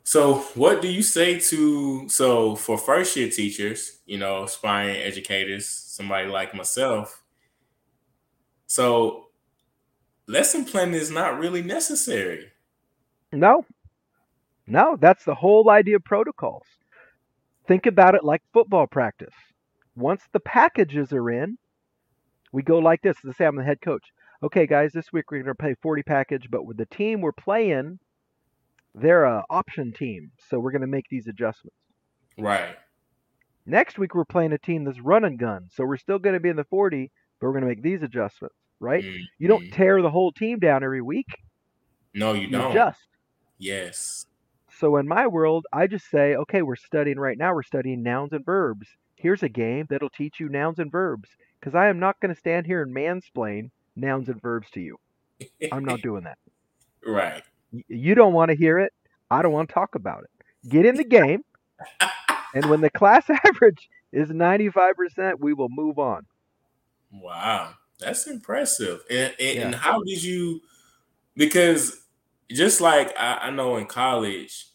[0.04, 5.68] So, what do you say to so for first year teachers, you know, aspiring educators,
[5.68, 7.22] somebody like myself?
[8.66, 9.26] So,
[10.26, 12.52] lesson planning is not really necessary.
[13.32, 13.66] No,
[14.68, 16.66] no, that's the whole idea of protocols.
[17.66, 19.34] Think about it like football practice.
[19.96, 21.58] Once the packages are in,
[22.52, 23.16] we go like this.
[23.24, 24.04] Let's say I'm the head coach.
[24.42, 27.32] Okay, guys, this week we're going to play 40 package, but with the team we're
[27.32, 27.98] playing,
[28.94, 31.76] they're a option team, so we're going to make these adjustments.
[32.38, 32.76] Right.
[33.66, 36.40] Next week we're playing a team that's run and gun, so we're still going to
[36.40, 38.54] be in the 40, but we're going to make these adjustments.
[38.80, 39.02] Right?
[39.02, 39.22] Mm-hmm.
[39.38, 41.26] You don't tear the whole team down every week.
[42.14, 42.70] No, you, you don't.
[42.70, 43.00] Adjust.
[43.58, 44.26] Yes.
[44.78, 47.52] So in my world, I just say, okay, we're studying right now.
[47.52, 48.86] We're studying nouns and verbs.
[49.16, 52.38] Here's a game that'll teach you nouns and verbs because I am not going to
[52.38, 54.96] stand here and mansplain nouns and verbs to you.
[55.72, 56.38] I'm not doing that.
[57.06, 57.44] Right.
[57.86, 58.92] You don't want to hear it.
[59.30, 60.68] I don't want to talk about it.
[60.68, 61.42] Get in the game.
[62.54, 66.26] and when the class average is 95%, we will move on.
[67.12, 67.70] Wow.
[68.00, 69.04] That's impressive.
[69.08, 69.62] And, and, yeah.
[69.62, 70.60] and how did you,
[71.36, 72.02] because
[72.50, 74.67] just like I, I know in college,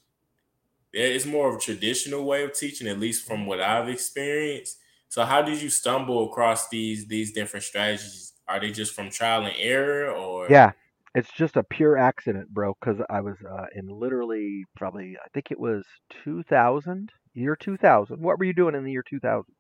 [0.94, 4.80] it's more of a traditional way of teaching, at least from what I've experienced.
[5.10, 8.34] So how did you stumble across these these different strategies?
[8.48, 10.72] Are they just from trial and error or Yeah.
[11.16, 15.52] It's just a pure accident, bro, cuz I was uh, in literally probably I think
[15.52, 15.86] it was
[16.24, 18.20] 2000, year 2000.
[18.22, 19.56] What were you doing in the year 2000?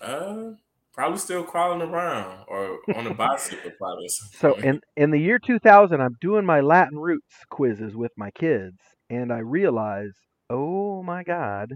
[0.00, 0.52] Uh
[0.92, 4.08] probably still crawling around or on a bicycle probably.
[4.32, 8.78] So in in the year 2000 I'm doing my Latin roots quizzes with my kids
[9.08, 10.14] and I realize,
[10.48, 11.74] "Oh my god,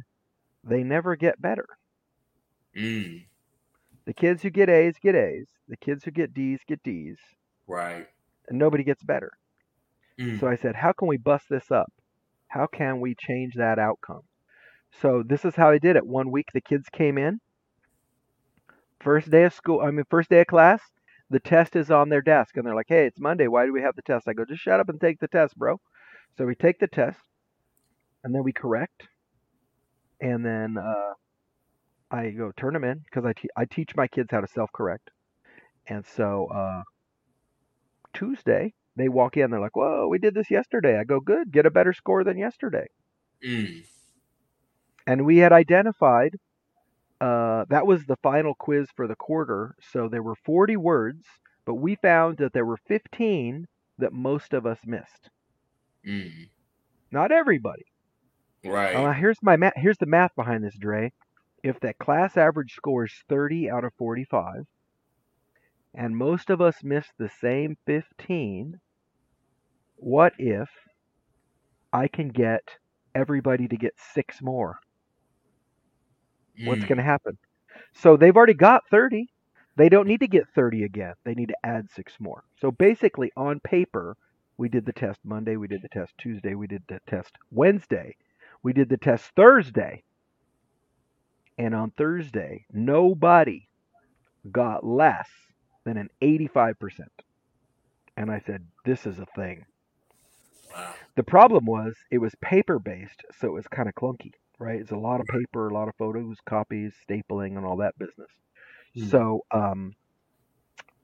[0.65, 1.67] they never get better."
[2.77, 3.27] Mm.
[4.05, 5.47] The kids who get A's get A's.
[5.69, 7.19] The kids who get D's get D's.
[7.67, 8.09] Right.
[8.49, 9.33] And nobody gets better.
[10.19, 10.41] Mm.
[10.41, 11.93] So I said, how can we bust this up?
[12.49, 14.23] How can we change that outcome?
[15.01, 16.07] So this is how I did it.
[16.07, 17.41] One week the kids came in.
[18.99, 20.83] First day of school, I mean first day of class,
[21.31, 23.47] the test is on their desk and they're like, "Hey, it's Monday.
[23.47, 25.57] Why do we have the test?" I go, "Just shut up and take the test,
[25.57, 25.81] bro."
[26.37, 27.21] So we take the test
[28.25, 29.09] and then we correct.
[30.21, 31.15] And then uh,
[32.11, 34.71] I go turn them in because I, te- I teach my kids how to self
[34.73, 35.11] correct.
[35.87, 36.83] And so uh,
[38.13, 40.99] Tuesday, they walk in, they're like, Whoa, we did this yesterday.
[40.99, 42.87] I go, Good, get a better score than yesterday.
[43.47, 43.85] Mm.
[45.07, 46.37] And we had identified
[47.21, 49.75] uh, that was the final quiz for the quarter.
[49.93, 51.25] So there were 40 words,
[51.67, 53.67] but we found that there were 15
[53.99, 55.29] that most of us missed.
[56.07, 56.49] Mm.
[57.11, 57.85] Not everybody.
[58.65, 58.95] Right.
[58.95, 61.13] Uh, here's my ma- here's the math behind this, Dre
[61.63, 64.67] if that class average score is 30 out of 45,
[65.95, 68.81] and most of us miss the same 15,
[69.97, 70.69] what if
[71.93, 72.63] I can get
[73.15, 74.79] everybody to get six more?
[76.59, 76.69] Mm.
[76.69, 77.37] What's going to happen?
[77.95, 79.27] So they've already got 30.
[79.77, 81.15] They don't need to get 30 again.
[81.25, 82.45] They need to add six more.
[82.61, 84.17] So basically, on paper,
[84.57, 88.15] we did the test Monday, we did the test Tuesday, we did the test Wednesday,
[88.63, 89.97] we did the test Thursday
[91.59, 93.69] And on Thursday, nobody
[94.51, 95.29] got less
[95.85, 96.75] than an 85%.
[98.17, 99.67] And I said, this is a thing.
[100.75, 100.95] Wow.
[101.17, 104.81] The problem was it was paper based, so it was kind of clunky, right?
[104.81, 108.31] It's a lot of paper, a lot of photos, copies, stapling, and all that business.
[108.97, 109.11] Hmm.
[109.11, 109.95] So, um,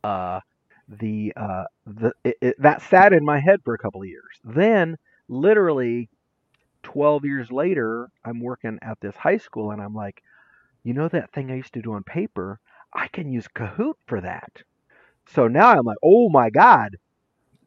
[0.05, 0.41] uh,
[0.89, 4.25] the uh, the it, it, that sat in my head for a couple of years.
[4.45, 4.97] Then,
[5.29, 6.09] literally,
[6.87, 10.23] twelve years later, I'm working at this high school, and I'm like,
[10.85, 12.61] you know that thing I used to do on paper?
[12.95, 14.63] I can use Kahoot for that.
[15.27, 16.97] So now I'm like, oh my god,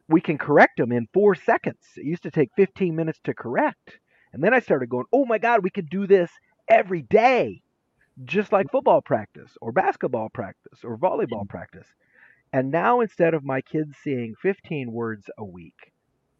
[0.08, 1.84] we can correct them in four seconds.
[1.98, 3.98] It used to take 15 minutes to correct.
[4.32, 6.30] And then I started going, oh my God, we could do this
[6.66, 7.60] every day,
[8.24, 11.48] just like football practice or basketball practice or volleyball mm.
[11.50, 11.88] practice.
[12.54, 15.92] And now instead of my kids seeing 15 words a week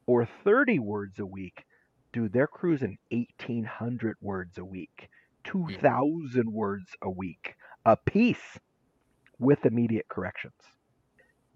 [0.07, 1.65] or 30 words a week,
[2.13, 5.09] dude, they're cruising 1,800 words a week,
[5.45, 8.59] 2,000 words a week, a piece
[9.39, 10.55] with immediate corrections.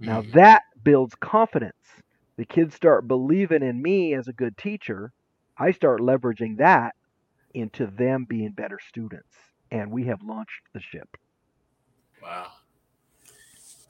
[0.06, 0.32] Now Mhm.
[0.32, 2.02] that builds confidence.
[2.36, 5.12] The kids start believing in me as a good teacher.
[5.58, 6.94] I start leveraging that
[7.54, 9.36] into them being better students.
[9.70, 11.16] And we have launched the ship.
[12.22, 12.52] Wow.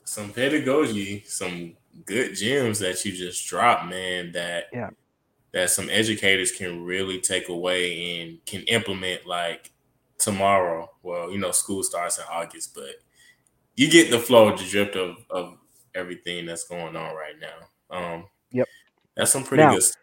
[0.05, 4.91] Some pedagogy, some good gems that you just dropped, man, that Yeah.
[5.55, 9.73] That some educators can really take away and can implement like
[10.19, 10.91] tomorrow.
[11.03, 12.97] Well, you know, school starts in August, but
[13.77, 15.57] you get the flow, the drift of, of
[15.95, 17.97] everything that's going on right now.
[17.97, 18.69] Um Yep.
[19.17, 20.01] that's some pretty Now- good stuff.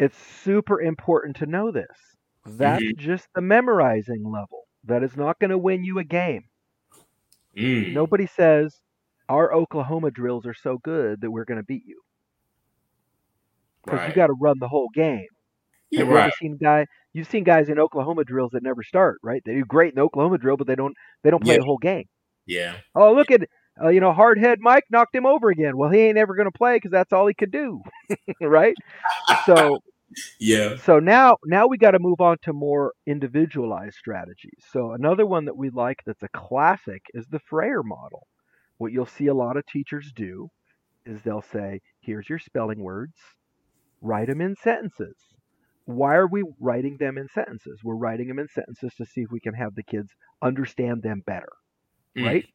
[0.00, 1.86] It's super important to know this.
[2.46, 4.66] That's just the memorizing level.
[4.84, 6.44] That is not going to win you a game.
[7.56, 8.80] Mm, Nobody says
[9.28, 12.00] our Oklahoma drills are so good that we're going to beat you
[13.84, 14.08] because right.
[14.08, 15.26] you got to run the whole game.
[15.90, 16.28] yeah, Have you right.
[16.28, 16.86] ever seen guy?
[17.12, 19.42] You've seen guys in Oklahoma drills that never start, right?
[19.44, 21.58] They do great in the Oklahoma drill, but they don't they don't play Yeah.
[21.58, 22.06] the whole game.
[22.46, 22.76] Yeah.
[22.94, 23.42] Oh, look at
[23.82, 25.76] uh, you know hardhead Mike knocked him over again.
[25.76, 27.82] Well, he ain't ever going to play because that's all he could do,
[28.40, 28.78] right?
[29.34, 29.82] So
[30.38, 30.76] Yeah.
[30.76, 34.64] so now now we got to move on to more individualized strategies.
[34.72, 38.26] So another one that we like that's a classic is the Frayer model.
[38.78, 40.48] What you'll see a lot of teachers do
[41.06, 43.14] is they'll say, "Here's your spelling words.
[44.04, 45.16] Write them in sentences."
[45.86, 47.80] Why are we writing them in sentences?
[47.84, 50.10] We're writing them in sentences to see if we can have the kids
[50.42, 51.52] understand them better,
[52.16, 52.46] Mm, right?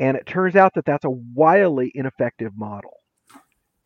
[0.00, 2.92] And it turns out that that's a wildly ineffective model.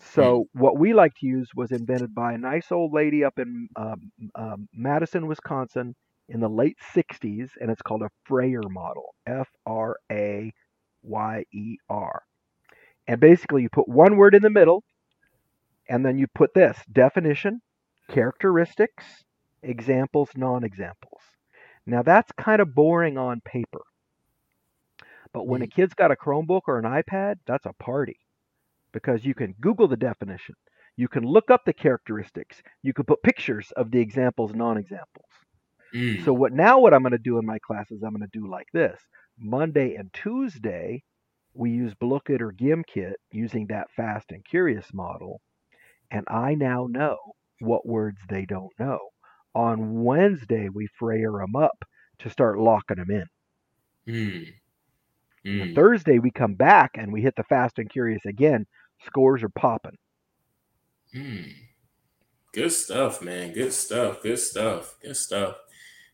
[0.01, 3.69] So what we like to use was invented by a nice old lady up in
[3.77, 5.95] um, um, Madison, Wisconsin,
[6.29, 9.15] in the late '60s, and it's called a Frayer model.
[9.27, 10.53] F R A
[11.03, 12.23] Y E R.
[13.09, 14.85] And basically, you put one word in the middle,
[15.88, 17.61] and then you put this definition,
[18.11, 19.05] characteristics,
[19.62, 21.22] examples, non-examples.
[21.87, 23.83] Now that's kind of boring on paper.
[25.33, 28.18] But when a kid's got a Chromebook or an iPad, that's a party
[28.92, 30.55] because you can Google the definition.
[30.96, 32.62] You can look up the characteristics.
[32.83, 35.27] You can put pictures of the examples, non-examples.
[35.94, 38.38] mm, So what now what I'm going to do in my classes, I'm going to
[38.38, 39.01] do like this.
[39.38, 41.03] Monday and Tuesday,
[41.55, 45.40] we use Blooket or Gimkit using that fast and curious model,
[46.11, 47.16] and I now know
[47.61, 49.01] what words they don't know.
[49.55, 51.85] On Wednesday, we frayer them up
[52.21, 53.27] to start locking them in.
[54.07, 54.53] mm,
[55.47, 55.75] mm.
[55.75, 58.66] Thursday, we come back and we hit the fast and curious again.
[59.07, 59.97] Scores are popping.
[61.12, 61.51] Hmm.
[62.53, 63.53] Good stuff, man.
[63.53, 64.23] Good stuff.
[64.23, 64.97] Good stuff.
[65.03, 65.57] Good stuff.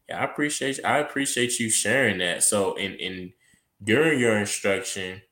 [0.09, 2.43] Yeah, I appreciate I appreciate you sharing that.
[2.45, 3.33] So in in
[3.83, 5.23] during your instruction,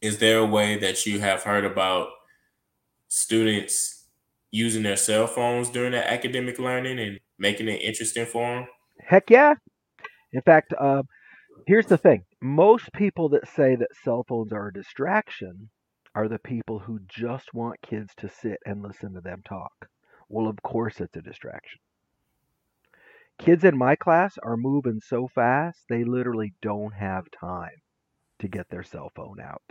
[0.00, 2.08] is there a way that you have heard about
[3.14, 4.08] students
[4.50, 8.66] using their cell phones during their academic learning and making it interesting for them?
[9.00, 9.54] Heck yeah.
[10.32, 11.04] In fact, uh,
[11.66, 15.70] here's the thing most people that say that cell phones are a distraction
[16.14, 19.88] are the people who just want kids to sit and listen to them talk.
[20.28, 21.78] Well, of course, it's a distraction.
[23.38, 27.82] Kids in my class are moving so fast, they literally don't have time
[28.40, 29.62] to get their cell phone out.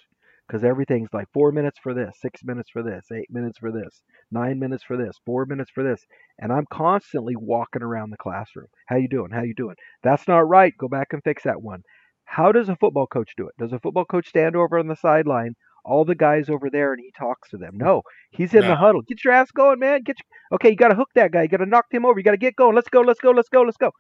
[0.47, 4.01] Because everything's like four minutes for this, six minutes for this, eight minutes for this,
[4.29, 6.05] nine minutes for this, four minutes for this.
[6.39, 8.67] And I'm constantly walking around the classroom.
[8.87, 9.31] How you doing?
[9.31, 9.75] How you doing?
[10.03, 10.73] That's not right.
[10.77, 11.81] Go back and fix that one.
[12.25, 13.53] How does a football coach do it?
[13.57, 17.01] Does a football coach stand over on the sideline, all the guys over there, and
[17.01, 17.73] he talks to them?
[17.75, 18.69] No, he's in No.
[18.69, 19.01] the huddle.
[19.01, 20.01] Get your ass going, man.
[20.03, 20.55] Get your...
[20.55, 20.69] okay.
[20.71, 21.43] You got to hook that guy.
[21.43, 22.19] You got to knock him over.
[22.19, 22.75] You got to get going.
[22.75, 23.01] Let's go.
[23.01, 23.31] Let's go.
[23.31, 23.61] Let's go.
[23.61, 23.91] Let's go.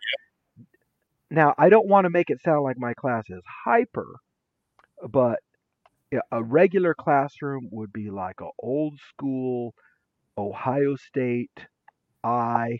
[1.31, 4.17] Now, I don't want to make it sound like my class is hyper,
[5.09, 5.39] but
[6.31, 9.73] a regular classroom would be like a old school
[10.37, 11.67] Ohio State
[12.23, 12.79] I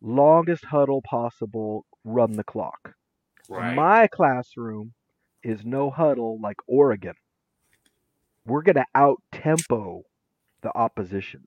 [0.00, 2.94] longest huddle possible, run the clock.
[3.48, 3.74] Right.
[3.74, 4.92] My classroom
[5.42, 7.14] is no huddle like Oregon.
[8.44, 10.02] We're going to out tempo
[10.62, 11.46] the opposition.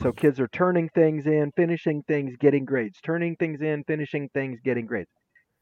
[0.00, 4.58] So kids are turning things in, finishing things, getting grades, turning things in, finishing things,
[4.64, 5.10] getting grades.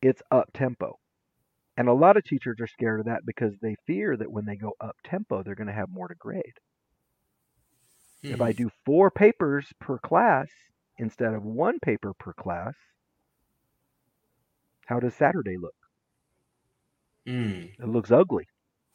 [0.01, 0.99] It's up tempo.
[1.77, 4.57] And a lot of teachers are scared of that because they fear that when they
[4.57, 6.61] go up tempo, they're going to have more to grade.
[8.31, 8.55] If I Hmm.
[8.55, 10.49] do four papers per class
[10.97, 12.79] instead of one paper per class,
[14.89, 15.75] how does Saturday look?
[17.27, 17.73] Hmm.
[17.81, 18.47] It looks ugly.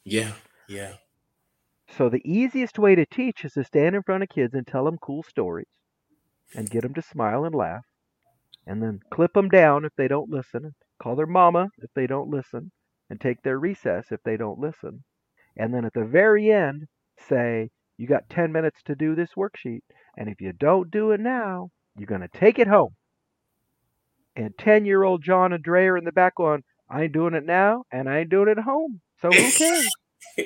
[0.04, 0.34] Yeah.
[0.68, 0.96] Yeah.
[1.88, 4.84] So the easiest way to teach is to stand in front of kids and tell
[4.84, 5.66] them cool stories
[6.54, 7.86] and get them to smile and laugh
[8.66, 12.30] and then clip them down if they don't listen, call their mama if they don't
[12.30, 12.70] listen,
[13.10, 15.04] and take their recess if they don't listen.
[15.56, 16.84] And then at the very end,
[17.28, 19.82] say, You got 10 minutes to do this worksheet,
[20.16, 22.94] and if you don't do it now, you're going to take it home.
[24.36, 27.34] And 10 year old John and Dre are in the back going, I ain't doing
[27.34, 29.00] it now, and I ain't doing it at home.
[29.20, 29.96] So who cares?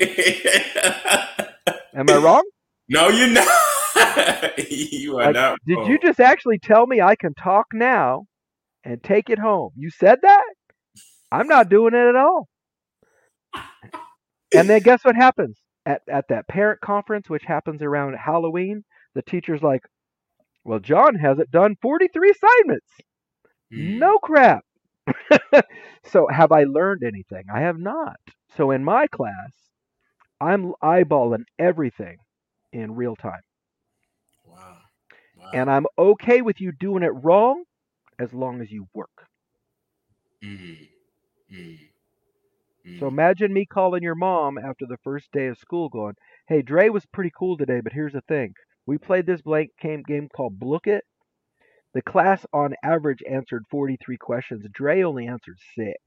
[1.94, 2.44] Am I wrong?
[2.88, 3.48] no, you're not.
[4.70, 5.58] you are Like, not.
[5.66, 8.26] Did you just actually tell me I can talk now
[8.84, 9.70] and take it home?
[9.76, 10.44] You said that?
[11.32, 12.48] I'm not doing it at all.
[14.54, 15.58] And then guess what happens?
[15.86, 19.82] At at that parent conference, which happens around Halloween, the teacher's like,
[20.64, 22.86] Well, John hasn't done 43 assignments.
[23.72, 23.98] Hmm.
[23.98, 24.64] No crap.
[26.04, 27.44] so have I learned anything?
[27.52, 28.16] I have not.
[28.56, 29.52] So in my class,
[30.40, 32.16] I'm eyeballing everything
[32.72, 33.40] in real time.
[34.44, 34.78] Wow.
[35.36, 35.50] Wow.
[35.54, 37.64] And I'm okay with you doing it wrong
[38.20, 39.26] as long as you work.
[40.44, 40.88] Mm.
[41.52, 41.78] Mm.
[42.86, 43.00] Mm.
[43.00, 46.14] So imagine me calling your mom after the first day of school going,
[46.48, 48.54] Hey, Dre was pretty cool today, but here's the thing.
[48.86, 51.00] We played this blank game, game called Blooket.
[51.94, 54.64] The class on average answered 43 questions.
[54.72, 55.98] Dre only answered six.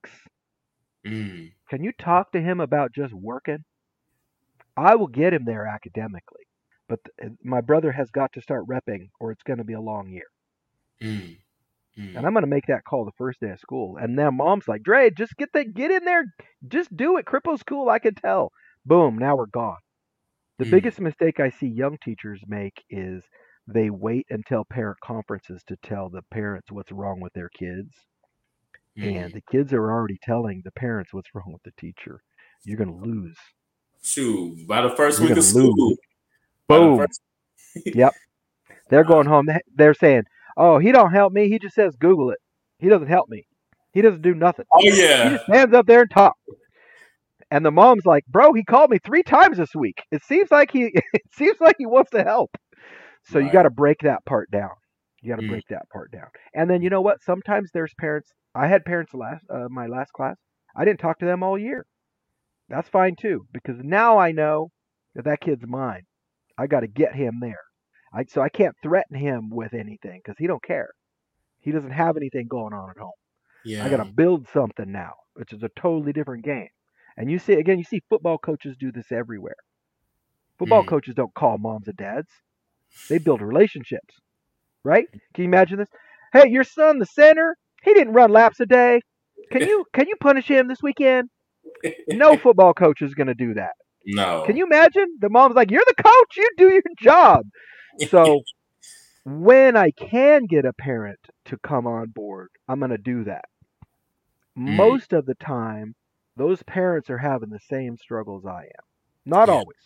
[1.06, 1.52] Mm.
[1.70, 3.66] Can you talk to him about just working?
[4.78, 6.46] I will get him there academically,
[6.88, 9.82] but th- my brother has got to start repping or it's going to be a
[9.82, 10.28] long year.
[11.02, 11.38] Mm.
[11.98, 12.18] Mm.
[12.18, 13.98] And I'm going to make that call the first day of school.
[13.98, 16.26] And then mom's like, Dre, just get that get in there.
[16.68, 17.26] Just do it.
[17.26, 17.90] Corippo's cool.
[17.90, 18.52] I can tell.
[18.86, 19.18] Boom.
[19.18, 19.78] Now we're gone.
[20.60, 20.72] The Mm.
[20.72, 23.24] biggest mistake I see young teachers make is
[23.68, 27.94] they wait until parent conferences to tell the parents what's wrong with their kids.
[28.98, 29.26] Mm.
[29.26, 32.22] And the kids are already telling the parents what's wrong with the teacher.
[32.66, 33.38] You're going to lose.
[34.04, 35.74] Shoot, by the 1st You're week of gonna lose.
[35.74, 35.96] school.
[36.68, 36.98] Boom.
[36.98, 37.22] first-
[38.90, 39.48] They're going home.
[39.76, 40.24] They're saying,
[40.58, 41.50] "Oh, he don't help me.
[41.50, 42.40] He just says Google it.
[42.80, 43.46] He doesn't help me.
[43.94, 44.66] He doesn't do nothing.
[44.74, 45.24] Oh yeah.
[45.24, 46.40] He just stands up there and talks."
[47.52, 50.02] And the mom's like, "Bro, he called me three times this week.
[50.12, 52.52] It seems like he it seems like he wants to help."
[53.26, 54.72] So you got to break that part down.
[55.22, 55.50] You got to Mm.
[55.50, 56.28] break that part down.
[56.54, 57.22] And then you know what?
[57.24, 58.30] Sometimes there's parents.
[58.56, 60.36] I had parents last uh, my last class.
[60.76, 61.86] I didn't talk to them all year.
[62.70, 64.70] That's fine too because now I know
[65.16, 66.04] that that kid's mine.
[66.58, 67.62] I got to get him there.
[68.14, 70.90] I so I can't threaten him with anything because he don't care.
[71.62, 73.12] He doesn't have anything going on at home.
[73.66, 73.86] Yeah.
[73.86, 76.68] I got to build something now, which is a totally different game.
[77.18, 79.56] And you see again, you see football coaches do this everywhere.
[80.60, 80.88] Football Mm.
[80.88, 82.30] coaches don't call moms and dads.
[83.10, 84.16] They build relationships.
[84.84, 85.08] Right?
[85.34, 85.90] Can you imagine this?
[86.34, 89.02] Hey, your son, the center, he didn't run laps a day.
[89.52, 91.30] Can you can you punish him this weekend?
[92.10, 93.72] No football coach is going to do that.
[94.06, 94.44] no.
[94.46, 95.06] Can you imagine?
[95.20, 96.38] The mom's like, "You're the coach.
[96.38, 97.46] You do your job."
[98.10, 98.44] So
[99.26, 103.46] when I can get a parent to come on board, I'm going to do that.
[104.68, 104.76] Mm.
[104.76, 105.96] Most of the time,
[106.36, 108.86] those parents are having the same struggles I am.
[109.26, 109.56] Not Yeah.
[109.56, 109.78] always.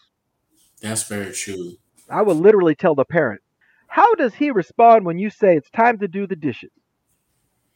[0.82, 1.78] That's very true.
[2.10, 3.42] I will literally tell the parent,
[3.88, 6.72] "How does he respond when you say it's time to do the dishes?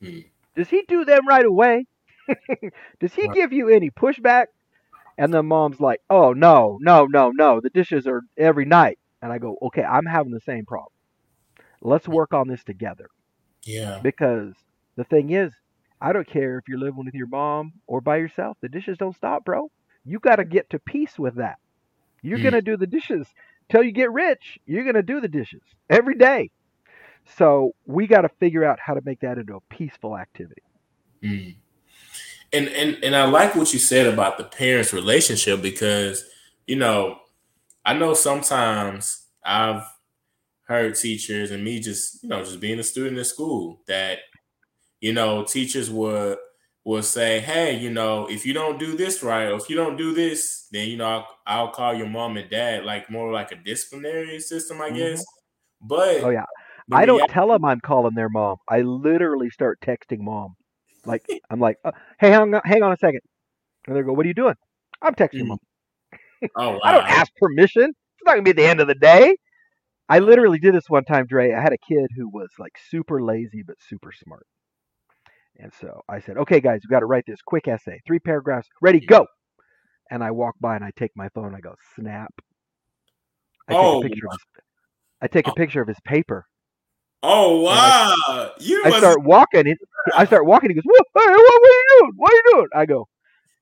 [0.02, 0.20] Hmm.
[0.56, 1.86] Does he do them right away?
[3.00, 3.36] does he Right.
[3.36, 4.48] give you any pushback?"
[5.18, 7.60] And the mom's like, "Oh no, no, no, no.
[7.62, 10.92] The dishes are every night." And I go, "Okay, I'm having the same problem.
[11.82, 13.08] Let's work on this together."
[13.66, 14.00] Yeah.
[14.04, 14.54] Because
[14.98, 15.54] the thing is,
[16.02, 18.58] I don't care if you're living with your mom or by yourself.
[18.62, 19.70] The dishes don't stop, bro.
[20.06, 21.58] You got to get to peace with that.
[22.22, 22.44] You're Mm.
[22.44, 23.28] going to do the dishes
[23.72, 24.58] till you get rich.
[24.66, 26.50] You're going to do the dishes every day.
[27.38, 30.64] So we got to figure out how to make that into a peaceful activity.
[31.24, 31.56] Mm.
[32.54, 36.26] And and and I like what you said about the parents' relationship because
[36.68, 37.20] you know
[37.86, 39.84] I know sometimes I've
[40.68, 44.20] heard teachers and me just you know just being a student in school that
[45.02, 46.38] you know teachers would
[46.86, 49.98] will say hey you know if you don't do this right or if you don't
[49.98, 53.52] do this then you know I'll, I'll call your mom and dad like more like
[53.52, 54.98] a disciplinary system I Mhm.
[54.98, 55.26] guess
[55.82, 56.46] but Oh yeah.
[56.94, 58.58] I don't tell them I'm calling their mom.
[58.70, 60.56] I literally start texting mom.
[61.06, 63.22] Like I'm like, uh, hey, hang on, hang on a second.
[63.88, 64.56] And they go, what are you doing?
[65.02, 65.48] I'm texting Mhm.
[65.48, 65.60] mom.
[66.56, 66.80] Oh wow.
[66.84, 67.84] I don't ask permission.
[67.86, 69.38] It's not gonna be the end of the day.
[70.10, 71.54] I literally did this one time, Dre.
[71.54, 74.46] I had a kid who was like super lazy but super smart.
[75.60, 78.68] And so I said, okay, guys, we got to write this quick essay, three paragraphs,
[78.82, 79.28] ready, go.
[80.12, 81.56] And I walk by and I take my phone.
[81.56, 82.34] I go, snap.
[83.68, 84.40] I take Oh, a picture of his,
[85.22, 85.54] I take a oh.
[85.54, 86.46] picture of his paper.
[87.24, 88.52] Oh wow.
[88.60, 89.68] You I start walking.
[89.68, 89.78] It,
[90.16, 90.70] I start walking.
[90.72, 92.12] He goes, "Whoa, hey, what, what are you doing?
[92.18, 92.68] What are you doing?
[92.76, 93.08] I go,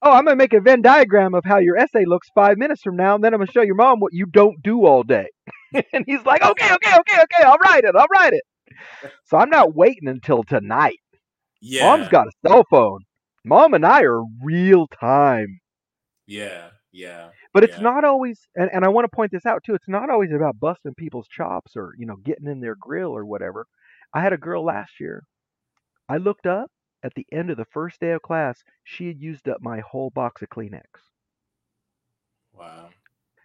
[0.02, 2.96] oh, I'm gonna make a Venn diagram of how your essay looks five minutes from
[2.96, 5.28] now, and then I'm gonna show your mom what you don't do all day.
[5.94, 7.96] and he's like, okay, okay, okay, okay, I'll write it.
[7.96, 8.44] I'll write it.
[9.26, 11.00] So I'm not waiting until tonight.
[11.62, 11.84] yeah.
[11.84, 13.02] Mom's got a cell phone.
[13.46, 15.60] Mom and I are real time.
[16.28, 16.70] Yeah.
[16.92, 17.30] Yeah.
[17.54, 17.84] But it's Yeah.
[17.84, 19.74] not always, and, and I want to point this out too.
[19.76, 23.26] It's not always about busting people's chops or you know getting in their grill or
[23.26, 23.66] whatever.
[24.14, 25.24] I had a girl last year.
[26.10, 26.70] I looked up
[27.04, 28.64] at the end of the first day of class.
[28.84, 30.84] She had used up my whole box of Kleenex.
[32.54, 32.90] Wow.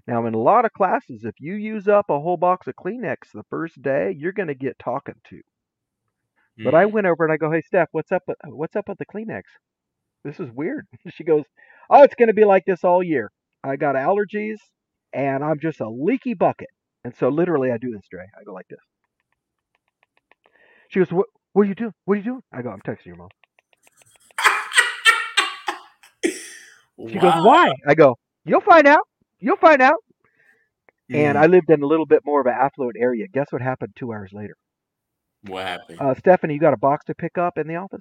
[0.07, 3.33] Now, in a lot of classes, if you use up a whole box of Kleenex
[3.33, 5.43] the first day, you're going to get talking to.
[6.63, 6.93] But I Mm.
[6.93, 8.23] went over and I go, "Hey, Steph, what's up?
[8.27, 9.43] With, what's up with the Kleenex?
[10.25, 11.45] This is weird." She goes,
[11.91, 13.31] "Oh, it's going to be like this all year.
[13.63, 14.59] I got allergies,
[15.13, 16.71] and I'm just a leaky bucket."
[17.05, 18.27] And so, literally, I do this, Dre.
[18.39, 18.81] I go like this.
[20.89, 21.29] She goes, "What?
[21.53, 21.95] What are you doing?
[22.05, 23.31] What are you doing?" I go, "I'm texting your mom."
[27.09, 29.07] She goes, "Why?" I go, "You'll find out.
[29.41, 29.99] You'll find out."
[31.13, 31.43] And Mm.
[31.43, 33.27] I lived in a little bit more of an affluent area.
[33.29, 34.55] Guess what happened two hours later?
[35.47, 35.99] what happened?
[36.01, 38.01] uh, Stephanie, you got a box to pick up in the office?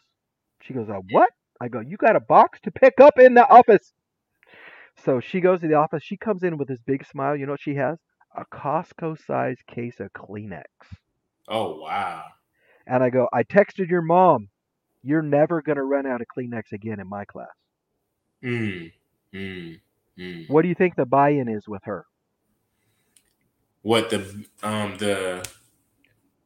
[0.62, 1.30] She goes, uh, what?
[1.60, 3.92] I go, you got a box to pick up in the office.
[5.04, 6.04] So she goes to the office.
[6.04, 7.36] She comes in with this big smile.
[7.36, 7.98] You know what she has?
[8.38, 10.64] A Costco sized case of Kleenex.
[11.50, 12.24] oh wow.
[12.88, 14.48] And I go, I texted your mom.
[15.02, 17.48] You're never going to run out of Kleenex again in my class.
[18.44, 18.92] Mm.
[19.34, 19.80] Mm.
[20.18, 20.50] Mm.
[20.50, 22.06] What do you think the buy in is with her?
[23.82, 25.48] What the um the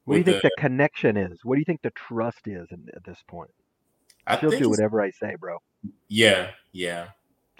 [0.05, 1.39] What do you think the, connection is?
[1.43, 3.51] What do you think the trust is in, at this point?
[4.25, 5.57] I She'll do whatever I say, bro.
[6.07, 7.09] Yeah, yeah.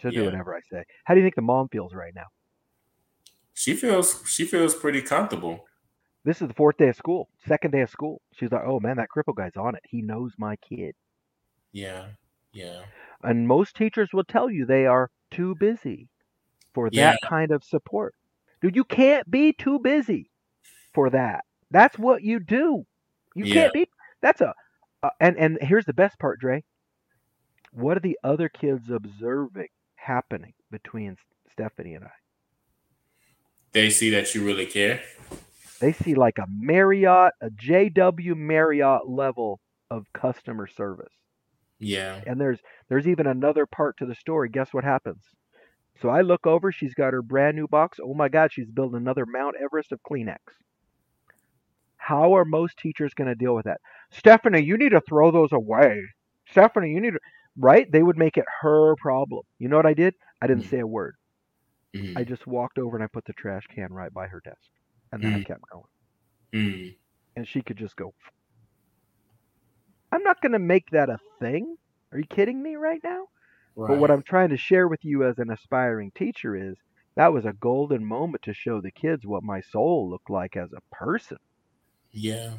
[0.02, 0.84] She'll do whatever I say.
[1.06, 2.28] How do you think the mom feels right now?
[3.54, 5.66] She feels she feels pretty comfortable.
[6.24, 8.22] This is the fourth day of school, second day of school.
[8.34, 9.82] She's like, oh man, that Corippo guy's on it.
[9.90, 10.94] He knows my kid.
[11.72, 12.08] Yeah,
[12.52, 12.82] yeah.
[13.24, 16.08] And most teachers will tell you they are too busy
[16.74, 17.12] for Yeah.
[17.12, 18.14] that kind of support.
[18.62, 20.30] Dude, you can't be too busy
[20.94, 21.46] for that.
[21.72, 22.86] That's what you do.
[23.36, 23.54] You Yeah.
[23.54, 23.90] can't be.
[24.22, 24.54] That's a.
[25.04, 26.64] Uh, and and here's the best part, Dre.
[27.72, 31.18] What are the other kids observing happening between
[31.52, 32.12] Stephanie and I?
[33.74, 35.02] They see that you really care.
[35.80, 39.60] They see like a Marriott, a JW Marriott level
[39.92, 41.14] of customer service.
[41.80, 42.22] Yeah.
[42.26, 42.60] And there's
[42.90, 44.50] there's even another part to the story.
[44.50, 45.24] Guess what happens?
[46.02, 48.00] So I look over, she's got her brand new box.
[48.04, 50.38] Oh my god, she's building another Mount Everest of Kleenex.
[51.98, 53.82] How are most teachers going to deal with that?
[54.12, 56.02] Stephanie, you need to throw those away.
[56.50, 57.20] Stephanie, you need to
[57.58, 57.92] right?
[57.92, 59.42] They would make it her problem.
[59.60, 60.14] You know what I did?
[60.42, 60.70] I didn't Mhm.
[60.70, 61.16] say a word.
[61.96, 62.16] Mm.
[62.16, 64.70] I just walked over and I put the trash can right by her desk.
[65.12, 65.46] And then I Mhm.
[65.46, 65.86] kept going.
[66.54, 66.96] Mm.
[67.36, 68.14] And she could just go
[70.12, 71.78] I'm not going to make that a thing.
[72.12, 73.26] Are you kidding me right now?
[73.76, 76.76] But what I'm trying to share with you as an aspiring teacher is
[77.16, 80.70] that was a golden moment to show the kids what my soul looked like as
[80.74, 81.38] a person.
[82.12, 82.54] Yeah.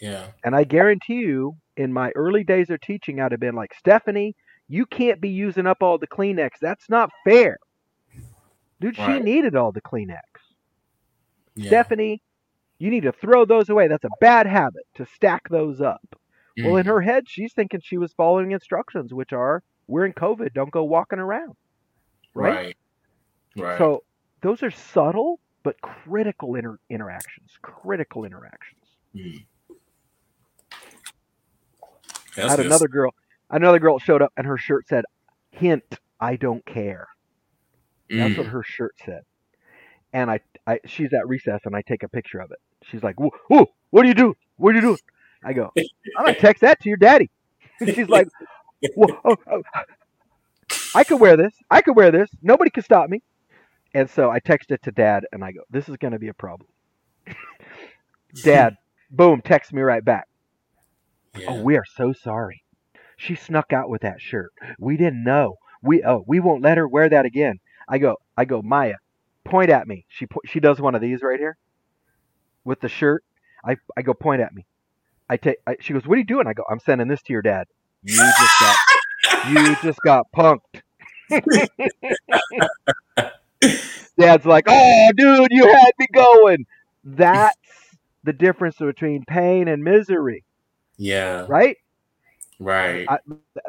[0.00, 0.28] Yeah.
[0.42, 4.34] And I guarantee you, in my early days of teaching, I'd have been like, Stephanie,
[4.68, 6.50] you can't be using up all the Kleenex.
[6.60, 7.58] That's not fair.
[8.80, 10.20] Dude, she needed all the Kleenex.
[11.54, 11.68] Yeah.
[11.68, 12.22] Stephanie,
[12.78, 13.88] you need to throw those away.
[13.88, 16.02] That's a bad habit to stack those up.
[16.58, 16.88] Well, in Mm.
[16.88, 20.84] her head, she's thinking she was following instructions, which are we're in COVID, don't go
[20.84, 21.54] walking around.
[22.34, 22.54] Right?
[22.54, 22.76] Right.
[23.56, 23.78] Right.
[23.78, 24.02] So
[24.42, 27.50] those are subtle but critical inter- interactions.
[27.62, 28.84] Critical interactions.
[29.14, 29.44] Mm.
[32.36, 32.66] I had good.
[32.66, 33.14] another girl.
[33.50, 35.04] Another girl showed up, and her shirt said,
[35.50, 37.08] "Hint: I don't care."
[38.10, 38.38] That's Mm.
[38.38, 39.22] what her shirt said.
[40.12, 42.58] And I, I, she's at recess, and I take a picture of it.
[42.90, 44.34] She's like, "Whoa, whoa what do you do?
[44.56, 44.98] What are you doing?"
[45.44, 47.30] I go, "I'm gonna text that to your daddy."
[47.84, 48.28] she's like,
[48.94, 49.62] Whoa, oh, oh.
[50.94, 51.54] I could wear this.
[51.70, 52.30] I could wear this.
[52.42, 53.22] Nobody could stop me.
[53.94, 56.28] And so I text it to dad and I go, this is going to be
[56.28, 56.68] a problem.
[58.44, 58.76] dad,
[59.10, 60.26] boom, text me right back.
[61.38, 61.46] Yeah.
[61.48, 62.62] Oh, we are so sorry.
[63.16, 64.52] She snuck out with that shirt.
[64.78, 65.56] We didn't know.
[65.82, 67.60] We oh, we won't let her wear that again.
[67.88, 68.96] I go, I go, Maya,
[69.44, 70.04] point at me.
[70.08, 71.56] She po- she does one of these right here
[72.66, 73.24] with the shirt.
[73.66, 74.66] I, I go point at me.
[75.30, 75.58] I take.
[75.66, 77.68] I, she goes, "What are you doing?" I go, "I'm sending this to your dad.
[78.04, 78.76] You just got,
[79.50, 80.82] you just got punked."
[84.18, 86.64] Dad's like, "Oh, dude, you had me going."
[87.04, 87.56] That's
[88.24, 90.44] the difference between pain and misery,
[90.98, 91.46] Yeah.
[91.48, 91.76] right?
[92.58, 93.06] Right.
[93.08, 93.18] I,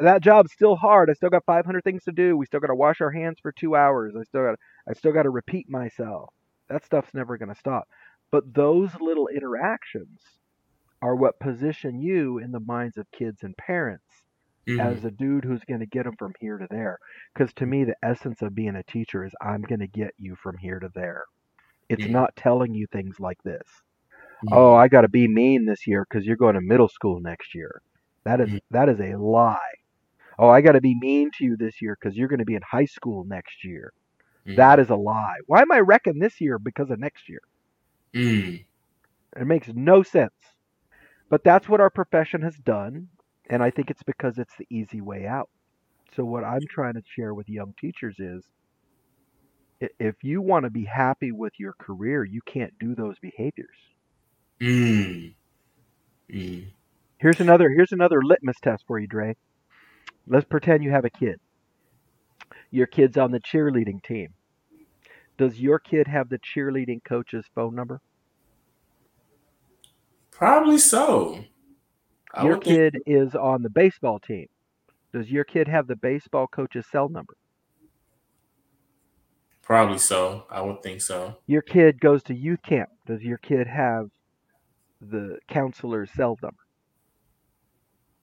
[0.00, 1.10] that job's still hard.
[1.10, 2.36] I still got 500 things to do.
[2.36, 4.14] We still got to wash our hands for two hours.
[4.18, 4.58] I still got.
[4.88, 6.30] I still got to repeat myself.
[6.68, 7.88] That stuff's never going to stop.
[8.30, 10.38] But those little interactions
[11.02, 14.24] are what position you in the minds of kids and parents
[14.66, 14.98] Mhm.
[14.98, 16.98] as a dude who's going to get them from here to there.
[17.34, 20.36] Because to me, the essence of being a teacher is I'm going to get you
[20.36, 21.24] from here to there.
[21.88, 22.10] It's Mhm.
[22.10, 23.66] not telling you things like this.
[24.42, 24.58] Mhm.
[24.58, 27.54] Oh, I got to be mean this year because you're going to middle school next
[27.54, 27.82] year.
[28.24, 28.58] That is Mhm.
[28.70, 29.74] that is a lie.
[30.38, 32.54] Oh, I got to be mean to you this year because you're going to be
[32.56, 33.92] in high school next year.
[34.46, 34.56] Mhm.
[34.56, 35.38] That is a lie.
[35.46, 37.40] Why am I wrecking this year because of next year?
[38.14, 38.64] Mm.
[39.36, 40.32] It makes no sense.
[41.30, 43.08] But that's what our profession has done,
[43.50, 45.50] and I think it's because it's the easy way out.
[46.16, 48.44] So what I'm trying to share with young teachers is
[49.98, 53.76] if you want to be happy with your career, you can't do those behaviors.
[54.60, 55.34] Mm.
[56.32, 56.66] Mm.
[57.18, 59.36] Here's another here's another litmus test for you, Dre.
[60.26, 61.40] Let's pretend you have a kid.
[62.70, 64.34] Your kid's on the cheerleading team.
[65.38, 68.00] Does your kid have the cheerleading coach's phone number?
[70.32, 71.44] Probably so.
[72.34, 74.48] I your would think- kid is on the baseball team.
[75.12, 77.34] Does your kid have the baseball coach's cell number?
[79.62, 80.44] Probably so.
[80.50, 81.38] I would think so.
[81.46, 82.90] Your kid goes to youth camp.
[83.06, 84.10] Does your kid have
[85.00, 86.60] the counselor's cell number?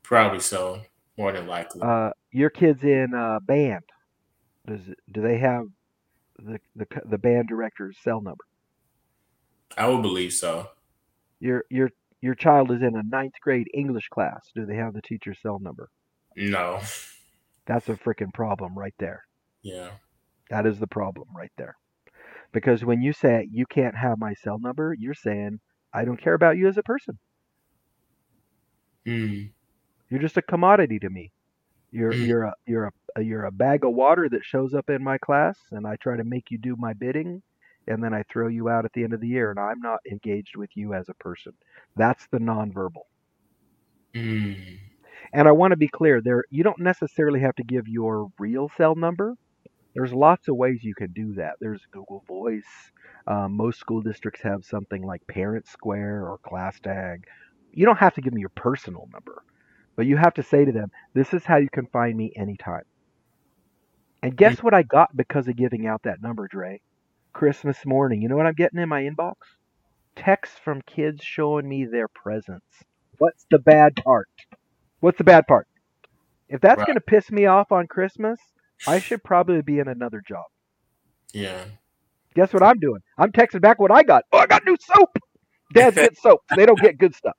[0.04, 0.82] Probably so.
[1.18, 1.82] More than likely.
[1.82, 3.84] Uh, your kid's in uh, band.
[4.68, 5.66] Does do they have
[6.38, 8.44] the, the the band director's cell number?
[9.78, 10.70] I would believe so.
[11.40, 11.90] Your your
[12.22, 14.50] your child is in a ninth grade English class.
[14.56, 15.90] Do they have the teacher's cell number?
[16.36, 16.80] No.
[17.66, 19.24] That's a freaking problem right there.
[19.62, 19.92] Yeah.
[20.50, 21.76] That is the problem right there.
[22.52, 25.60] Because when you say you can't have my cell number, you're saying
[25.94, 27.18] I don't care about you as a person.
[29.06, 29.52] Mm.
[30.10, 31.32] You're just a commodity to me.
[31.96, 32.26] You're Mm.
[32.26, 35.58] you're a you're a you're a bag of water that shows up in my class,
[35.72, 37.42] and I try to make you do my bidding,
[37.88, 40.00] and then I throw you out at the end of the year, and I'm not
[40.12, 41.54] engaged with you as a person.
[41.96, 43.04] That's the nonverbal.
[44.16, 44.80] Mm.
[45.34, 48.70] And I want to be clear there you don't necessarily have to give your real
[48.70, 49.36] cell number.
[49.96, 51.56] There's lots of ways you can do that.
[51.62, 52.92] There's Google Voice.
[53.28, 57.24] Um, most school districts have something like ParentSquare or ClassTag.
[57.72, 59.44] You don't have to give me your personal number,
[59.98, 62.84] but you have to say to them, "This is how you can find me anytime."
[64.24, 66.82] And guess what I got because of giving out that number, Dre?
[67.34, 68.22] Christmas morning.
[68.22, 69.36] You know what I'm getting in my inbox?
[70.16, 72.66] Texts from kids showing me their presents.
[73.20, 74.30] What's the bad part?
[75.02, 75.68] What's the bad part?
[76.50, 76.86] If that's Right.
[76.86, 78.40] going to piss me off on Christmas,
[78.86, 80.46] I should probably be in another job.
[81.34, 81.66] Yeah.
[82.36, 83.02] Guess what I'm doing?
[83.18, 84.24] I'm texting back what I got.
[84.32, 85.10] Oh, I got new soap.
[85.74, 86.42] Dads get soap.
[86.56, 87.36] They don't get good stuff.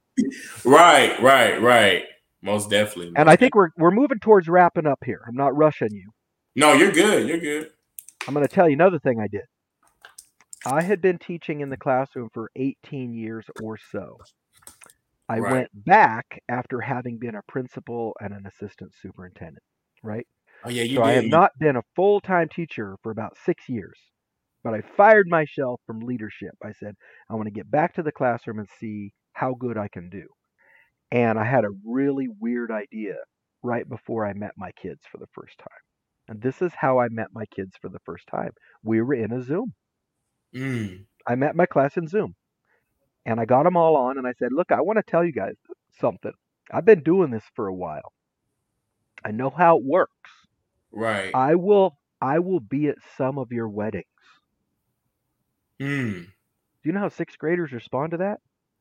[0.65, 2.05] Right, right, right.
[2.43, 3.13] Most definitely.
[3.17, 5.23] And I think we're we're moving towards wrapping up here.
[5.29, 6.11] I'm not rushing you.
[6.57, 7.29] No, you're good.
[7.29, 7.71] You're good.
[8.27, 9.45] I'm going to tell you another thing I did.
[10.65, 14.19] I had been teaching in the classroom for 18 years or so.
[15.29, 15.51] I Right.
[15.53, 19.63] went back after having been a principal and an assistant superintendent,
[20.03, 20.27] right?
[20.65, 23.69] Oh yeah, you so I have not been a full time teacher for about six
[23.69, 23.99] years,
[24.65, 26.55] but I fired myself from leadership.
[26.65, 26.95] I said,
[27.31, 30.27] I want to get back to the classroom and see how good I can do.
[31.11, 33.15] And I had a really weird idea
[33.63, 35.69] right before I met my kids for the first time.
[36.29, 38.51] And this is how I met my kids for the first time.
[38.83, 39.73] We were in a Zoom.
[40.55, 41.05] Mm.
[41.27, 42.35] I met my class in Zoom.
[43.25, 45.33] And I got them all on and I said, Look, I want to tell you
[45.33, 45.55] guys
[46.01, 46.33] something.
[46.73, 48.13] I've been doing this for a while.
[49.25, 50.31] I know how it works.
[50.93, 51.33] Right.
[51.35, 54.05] I will I will be at some of your weddings.
[55.81, 56.25] Mm.
[56.25, 56.31] Do
[56.85, 58.39] you know how sixth graders respond to that?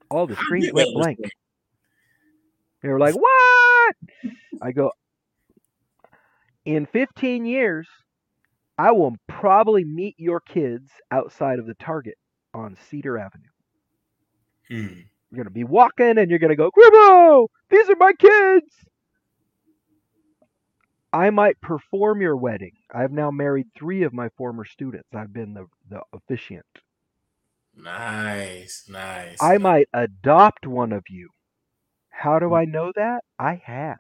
[0.10, 1.20] All the screens went blank.
[2.86, 3.96] They were like, What?
[4.62, 4.92] I go,
[6.66, 7.88] In 15 years,
[8.78, 12.14] I will probably meet your kids outside of the Target
[12.54, 13.44] on Cedar Avenue.
[14.70, 15.06] Mm.
[15.32, 18.68] You're going to be walking and you're going to go, Corippo, these are my kids.
[21.12, 22.74] I might perform your wedding.
[22.94, 25.10] I've now married three of my former students.
[25.16, 26.66] I've been the, the officiant.
[27.76, 29.38] Nice, nice.
[29.42, 31.30] I might adopt one of you.
[32.18, 32.54] How do hmm.
[32.56, 33.24] I know that?
[33.38, 34.00] I have.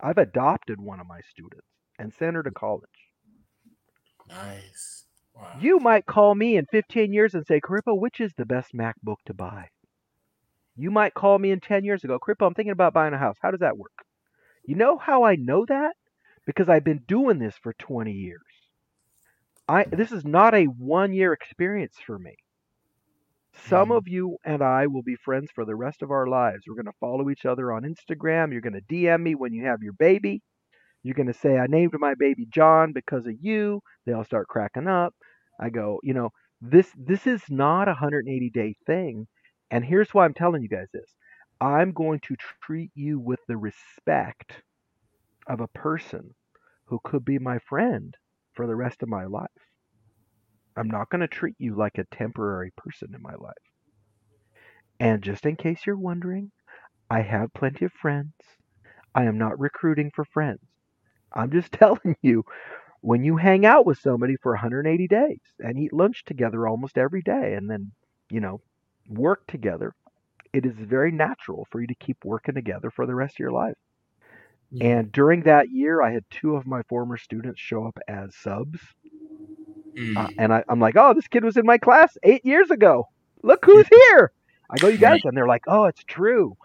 [0.00, 1.66] I've adopted one of my students
[1.98, 2.88] and sent her to college.
[4.28, 5.06] Nice.
[5.34, 5.56] Wow.
[5.60, 9.16] You might call me in 15 years and say, Corippo, which is the best MacBook
[9.26, 9.68] to buy?
[10.76, 13.36] You might call me in 10 years ago, Corippo, I'm thinking about buying a house.
[13.42, 13.92] How does that work?
[14.64, 15.94] You know how I know that?
[16.46, 18.40] Because I've been doing this for 20 years.
[19.66, 22.36] I this is not a one year experience for me.
[23.68, 23.92] Some Mhm.
[23.92, 26.64] of you and I will be friends for the rest of our lives.
[26.66, 28.52] We're going to follow each other on Instagram.
[28.52, 30.42] You're going to DM me when you have your baby.
[31.02, 33.80] You're going to say, I named my baby Jon because of you.
[34.06, 35.14] They'll start cracking up.
[35.60, 39.26] I go, you know, this this is not a 180 day thing.
[39.70, 41.14] And here's why I'm telling you guys this.
[41.60, 44.62] I'm going to treat you with the respect
[45.46, 46.34] of a person
[46.86, 48.16] who could be my friend
[48.54, 49.48] for the rest of my life.
[50.76, 53.54] I'm not going to treat you like a temporary person in my life.
[54.98, 56.50] And just in case you're wondering,
[57.10, 58.34] I have plenty of friends.
[59.14, 60.60] I am not recruiting for friends.
[61.32, 62.44] I'm just telling you,
[63.00, 67.22] when you hang out with somebody for 180 days and eat lunch together almost every
[67.22, 67.92] day and then,
[68.30, 68.62] you know,
[69.08, 69.94] work together,
[70.52, 73.52] it is very natural for you to keep working together for the rest of your
[73.52, 73.76] life.
[74.70, 74.80] Mhm.
[74.80, 78.94] And during that year, I had two of my former students show up as subs.
[79.96, 80.16] Mm.
[80.16, 83.08] Uh, and I, I'm like, oh, this kid was in my class eight years ago.
[83.42, 84.32] Look who's here.
[84.70, 86.56] I go, you guys, and they're like, oh, it's true.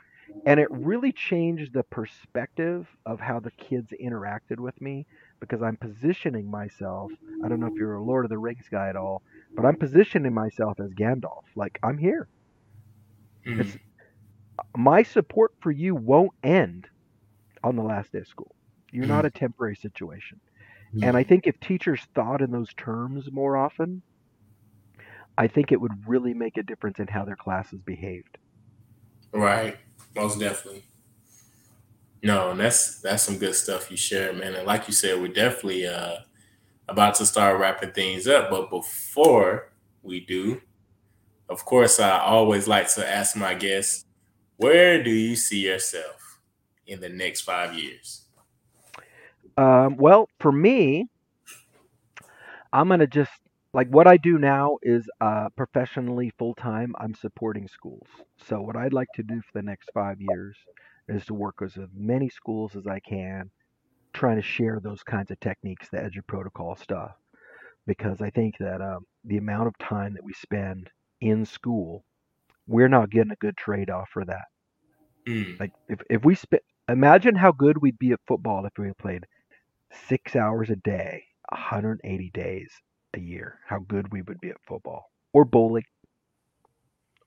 [0.46, 5.06] And it really changed the perspective of how the kids interacted with me
[5.40, 7.12] because I'm positioning myself.
[7.44, 9.22] I don't know if you're a Lord of the Rings guy at all,
[9.56, 11.44] but I'm positioning myself as Gandalf.
[11.56, 12.28] Like, I'm here.
[13.46, 13.62] Mm.
[13.62, 13.78] It's,
[14.76, 16.88] my support for you won't end
[17.64, 18.56] on the last day of school.
[18.92, 20.40] You're not a temporary situation.
[21.04, 24.02] And I think if teachers thought in those terms more often,
[25.38, 28.38] I think it would really make a difference in how their classes behaved.
[29.32, 29.78] Right.
[30.16, 30.84] Most definitely.
[32.22, 34.56] No, and that's that's some good stuff you shared, man.
[34.56, 36.18] And like you said, we're definitely uh
[36.90, 38.50] about to start wrapping things up.
[38.50, 39.72] But before
[40.02, 40.62] we do,
[41.48, 44.06] of course, I always like to ask my guests,
[44.58, 46.42] where do you see yourself
[46.88, 48.26] in the next five years?
[49.60, 51.10] Um, well, for me,
[52.72, 53.32] I'm going to just
[53.74, 56.96] like what I do now is uh, professionally full time.
[56.98, 58.08] I'm supporting schools.
[58.48, 60.56] So what I'd like to do for the next five years
[61.10, 63.52] is to work with as many schools as I can,
[64.14, 67.12] trying to share those kinds of techniques, the EduProtocol stuff,
[67.86, 70.90] because I think that um, the amount of time that we spend
[71.20, 72.06] in school,
[72.66, 74.46] we're not getting a good trade off for that.
[75.28, 75.60] Mm.
[75.60, 79.26] Like if if we spent, imagine how good we'd be at football if we played
[79.92, 82.72] six hours a day, 180 days
[83.14, 83.60] a year.
[83.68, 85.86] How good we would be at football or bowling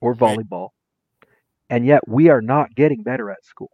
[0.02, 0.70] or volleyball,
[1.68, 3.70] and yet we are not getting better at school.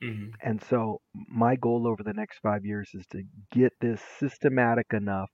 [0.00, 0.34] Mhm.
[0.40, 5.30] And so my goal over the next five years is to get this systematic enough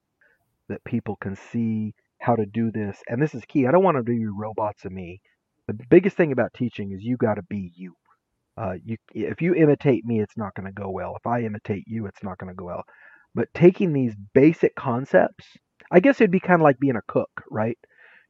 [0.68, 3.02] that people can see how to do this.
[3.08, 3.66] And this is key.
[3.66, 5.20] I don't want to do your robots of me.
[5.66, 7.94] The biggest thing about teaching is you got to be you.
[8.60, 11.16] Uh, you if you imitate me, it's not going to go well.
[11.16, 12.84] If I imitate you, it's not going to go well.
[13.34, 15.46] But taking these basic concepts,
[15.92, 17.78] I guess it'd be kind of like being a cook, right?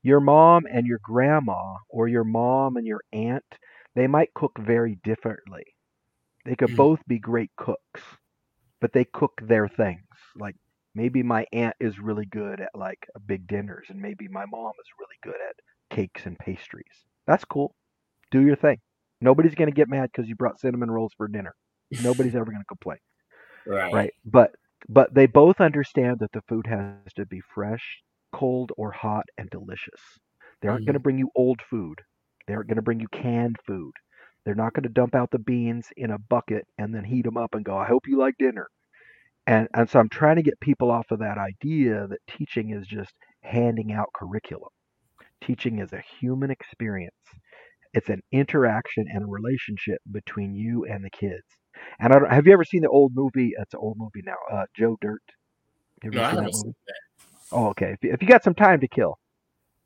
[0.03, 3.45] Your mom and your grandma, or your mom and your aunt,
[3.97, 5.65] they might cook very differently.
[6.47, 6.77] They could Mhm.
[6.77, 8.03] both be great cooks,
[8.81, 10.07] but they cook their things.
[10.37, 10.57] Like
[10.95, 14.91] maybe my aunt is really good at like big dinners, and maybe my mom is
[14.99, 15.57] really good at
[15.97, 17.07] cakes and pastries.
[17.27, 17.75] That's cool.
[18.31, 18.81] Do your thing.
[19.21, 21.55] Nobody's gonna get mad because you brought cinnamon rolls for dinner.
[21.99, 22.99] Nobody's ever gonna complain,
[23.67, 24.01] Right.
[24.01, 24.13] right?
[24.25, 24.55] But
[24.89, 28.03] but they both understand that the food has to be fresh,
[28.33, 30.01] cold, or hot and delicious.
[30.63, 30.87] They aren't Mhm.
[30.87, 32.01] gonna bring you old food.
[32.47, 33.93] They aren't gonna bring you canned food.
[34.45, 37.37] They're not going to dump out the beans in a bucket and then heat them
[37.37, 38.69] up and go, I hope you like dinner.
[39.47, 42.87] And, and so I'm trying to get people off of that idea that teaching is
[42.87, 44.71] just handing out curriculum.
[45.43, 47.15] Teaching is a human experience.
[47.95, 51.45] It's an interaction and a relationship between you and the kids.
[52.01, 53.53] And I don't, have you ever seen the old movie?
[53.59, 54.37] It's an old movie now.
[54.53, 55.23] Uh, Joe Dirt.
[56.03, 56.53] Have you No, I haven't movie?
[56.53, 56.95] seen that.
[57.53, 57.93] Oh, okay.
[57.93, 59.19] If you, if you got some time to kill,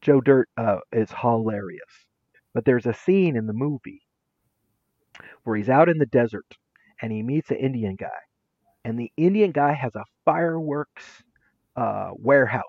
[0.02, 1.80] Joe Dirt uh, is hilarious.
[2.54, 4.02] But there's a scene in the movie
[5.44, 6.46] where he's out in the desert
[7.02, 8.08] and he meets an Indian guy,
[8.84, 11.04] and the Indian guy has a fireworks
[11.76, 12.62] uh, warehouse.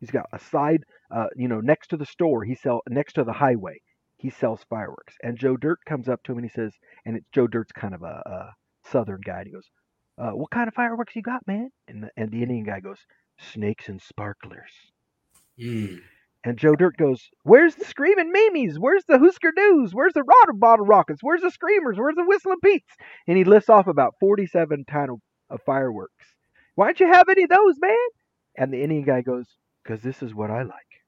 [0.00, 2.44] He's got a side, uh, you know, next to the store.
[2.44, 3.80] He sell next to the highway.
[4.24, 6.72] He sells fireworks, and Joe Dirt comes up to him and he says,
[7.04, 8.54] and it's Joe Dirt's kind of a, a
[8.90, 9.40] southern guy.
[9.40, 9.68] And he goes,
[10.16, 13.00] uh, "What kind of fireworks you got, man?" And the, and the Indian guy goes,
[13.38, 14.72] "Snakes and sparklers."
[15.60, 16.00] Mm.
[16.42, 18.78] And Joe Dirt goes, Where's the screaming Mimis?
[18.78, 19.94] Where's the Husker Doos?
[19.94, 21.22] Where's the Rotter Bottle Rockets?
[21.22, 21.98] Where's the Screamers?
[21.98, 22.96] Where's the Whistling Pete's?
[23.28, 25.18] And he lists off about 47 ton of,
[25.50, 26.34] of fireworks.
[26.76, 28.08] Why don't you have any of those, man?
[28.56, 29.46] And the Indian guy goes,
[29.82, 31.04] Because this is what I like.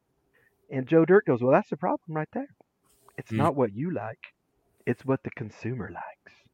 [0.71, 2.49] And Joe Dirt goes, Well, that's the problem right there.
[3.19, 3.37] It's Mm.
[3.37, 4.35] not what you like,
[4.87, 6.45] it's what the consumer likes.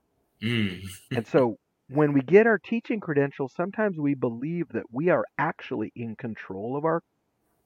[0.42, 0.82] Mm.
[1.14, 1.56] And so
[1.88, 6.76] when we get our teaching credentials, sometimes we believe that we are actually in control
[6.76, 7.02] of our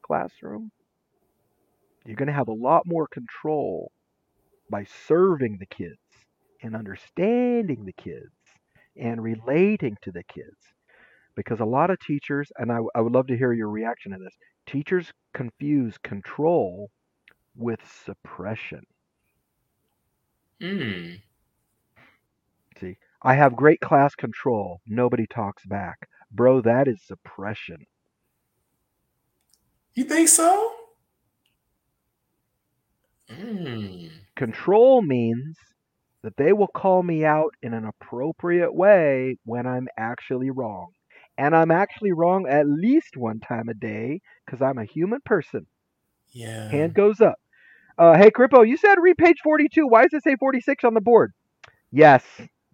[0.03, 0.72] classroom.
[2.07, 3.92] You're going to have a lot more control
[4.70, 6.01] by serving the kids
[6.62, 8.34] and understanding the kids
[8.97, 10.74] and relating to the kids.
[11.36, 14.18] Because a lot of teachers, and I, I would love to hear your reaction to
[14.18, 14.36] this,
[14.66, 16.90] teachers confuse control
[17.57, 18.82] with suppression.
[20.61, 21.20] Mm.
[22.80, 24.80] See, I have great class control.
[24.86, 26.09] Nobody talks back.
[26.30, 27.86] Bro, that is suppression.
[29.94, 30.72] You think so?
[33.30, 34.11] Mm.
[34.36, 35.57] Control means
[36.22, 40.88] that they will call me out in an appropriate way when I'm actually wrong.
[41.38, 45.66] And I'm actually wrong at least one time a day because I'm a human person.
[46.32, 46.68] Yeah.
[46.68, 47.36] Hand goes up.
[47.99, 49.86] Uh, hey, Corippo, you said read page 42.
[49.86, 51.32] Why does it say 46 on the board?
[51.90, 52.24] Yes,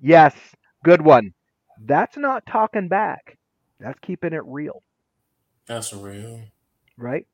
[0.01, 0.35] yes,
[0.85, 1.35] good one.
[1.85, 3.39] That's not talking back.
[3.81, 4.83] That's keeping it real.
[5.67, 6.43] That's real.
[6.97, 7.27] right?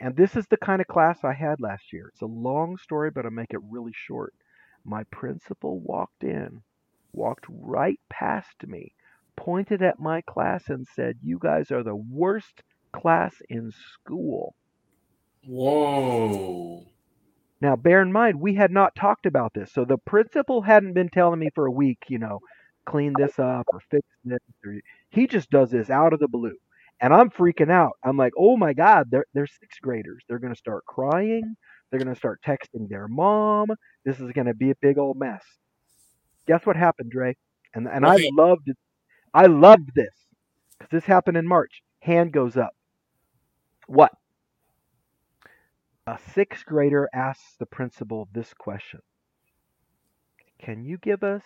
[0.00, 2.08] And this is the kind of class I had last year.
[2.12, 4.34] It's a long story, but I'll make it really short.
[4.84, 6.62] My principal walked in,
[7.12, 8.94] walked right past me,
[9.36, 14.54] pointed at my class, and said, You guys are the worst class in school.
[15.44, 16.86] Whoa.
[17.60, 19.72] Now, bear in mind, we had not talked about this.
[19.72, 22.40] So the principal hadn't been telling me for a week, you know,
[22.84, 24.38] clean this up or fix this.
[24.64, 24.74] Or,
[25.10, 26.56] he just does this out of the blue.
[27.00, 27.92] And I'm freaking out.
[28.04, 30.22] I'm like, oh my God, they're, they're sixth graders.
[30.28, 31.56] They're going to start crying.
[31.90, 33.68] They're going to start texting their mom.
[34.04, 35.42] This is going to be a big old mess.
[36.46, 37.36] Guess what happened, Dre?
[37.74, 38.70] And, and I loved.
[39.34, 40.14] I loved this
[40.78, 41.82] because this happened in March.
[42.00, 42.74] Hand goes up.
[43.86, 44.12] What?
[46.08, 49.00] A sixth grader asks the principal this question
[50.62, 51.42] Can you give us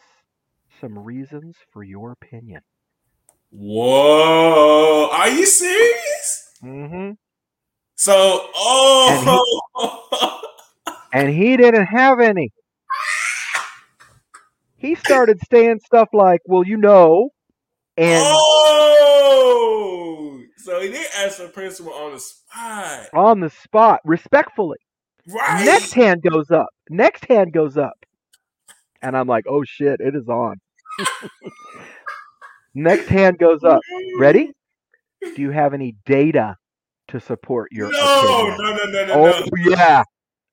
[0.83, 2.61] some reasons for your opinion?
[3.51, 5.09] Whoa.
[5.13, 6.53] Are you serious?
[6.63, 7.13] Mm-hmm.
[7.95, 10.43] So, oh.
[11.15, 12.53] And he didn't have any.
[14.77, 17.31] He started saying stuff like, Well, you know,
[17.97, 19.41] and oh.
[20.59, 23.09] So he did ask the principal on the spot.
[23.15, 24.79] on the spot, respectfully.
[25.29, 25.65] Right.
[25.65, 26.69] Next hand goes up.
[26.89, 27.95] Next hand goes up.
[29.03, 30.57] And I'm like, Oh shit, it is on.
[32.75, 33.81] Next hand goes up.
[34.19, 34.51] Ready?
[35.37, 36.57] Do you have any data
[37.09, 38.57] to support your No, opinion?
[38.59, 39.71] no, no, no, no, Oh no.
[39.71, 40.03] yeah.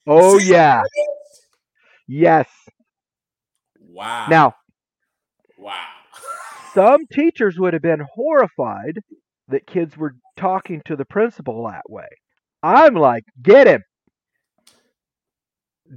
[0.06, 0.82] Oh yeah.
[2.08, 2.48] Yes.
[3.80, 4.28] Wow.
[4.30, 4.56] Now,
[5.58, 5.86] Wow.
[6.74, 9.00] some teachers would have been horrified
[9.50, 12.08] that kids were talking to the principal that way.
[12.64, 13.84] I'm like, get him.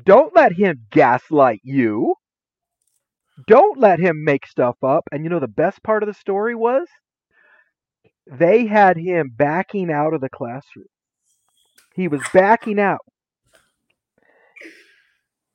[0.04, 2.14] Don't let him gaslight you.
[3.46, 5.04] Don't let him make stuff up.
[5.10, 6.86] And you know, the best part of the story was
[8.26, 10.86] they had him backing out of the classroom.
[11.94, 13.00] He was backing out.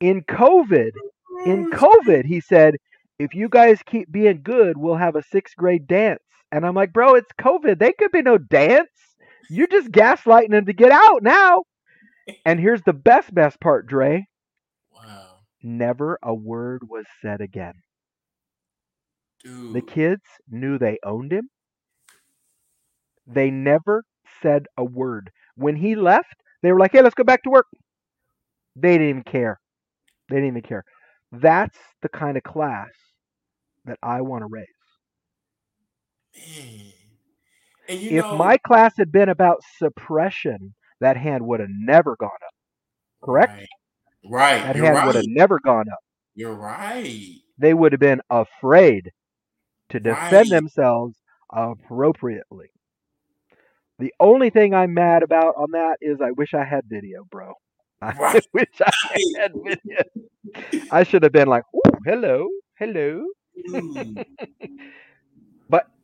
[0.00, 0.90] In COVID,
[1.46, 2.76] in COVID, he said,
[3.18, 6.20] if you guys keep being good, we'll have a sixth grade dance.
[6.52, 7.78] And I'm like, bro, it's COVID.
[7.78, 8.90] They could be no dance.
[9.50, 11.64] You're just gaslighting them to get out now.
[12.44, 14.26] And here's the best, best part, Dre.
[14.92, 15.38] Wow.
[15.62, 17.74] Never a word was said again.
[19.42, 19.74] Dude.
[19.74, 21.50] The kids knew they owned him.
[23.26, 24.04] They never
[24.42, 25.30] said a word.
[25.56, 27.66] When he left, they were like, hey, let's go back to work.
[28.74, 29.58] They didn't even care.
[30.28, 30.84] They didn't even care.
[31.32, 32.90] That's the kind of class
[33.84, 34.66] that I want to raise.
[36.36, 36.92] Man.
[37.88, 42.16] And you if know, my class had been about suppression, that hand would have never
[42.16, 42.54] gone up.
[43.24, 43.52] Correct?
[43.52, 43.68] Right.
[44.24, 44.64] Right.
[44.64, 45.04] That You're hand right.
[45.04, 46.00] would have never gone up.
[46.34, 47.40] You're right.
[47.58, 49.12] They would have been afraid
[49.90, 50.52] to defend Right.
[50.52, 52.70] themselves appropriately.
[53.98, 57.54] The only thing I'm mad about on that is I wish I had video, bro.
[58.02, 58.44] I Right.
[58.52, 58.92] wish I
[59.36, 60.02] had video.
[60.90, 63.26] I should have been like, "Ooh, hello, hello."
[63.66, 64.16] Hmm.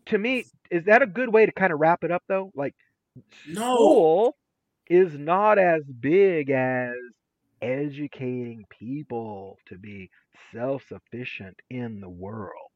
[0.06, 2.50] To me, is that a good way to kind of wrap it up, though?
[2.54, 2.74] Like,
[3.44, 3.98] No.
[3.98, 4.36] school
[4.88, 6.94] is not as big as
[7.62, 10.10] educating people to be
[10.52, 12.70] self sufficient in the world.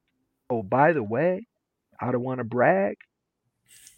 [0.51, 1.47] Oh, by the way,
[2.01, 2.97] I don't want to brag,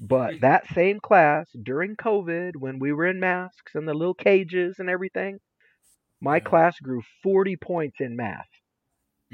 [0.01, 4.79] but that same class during COVID, when we were in masks and the little cages
[4.79, 5.39] and everything,
[6.21, 8.49] my class grew 40 points in math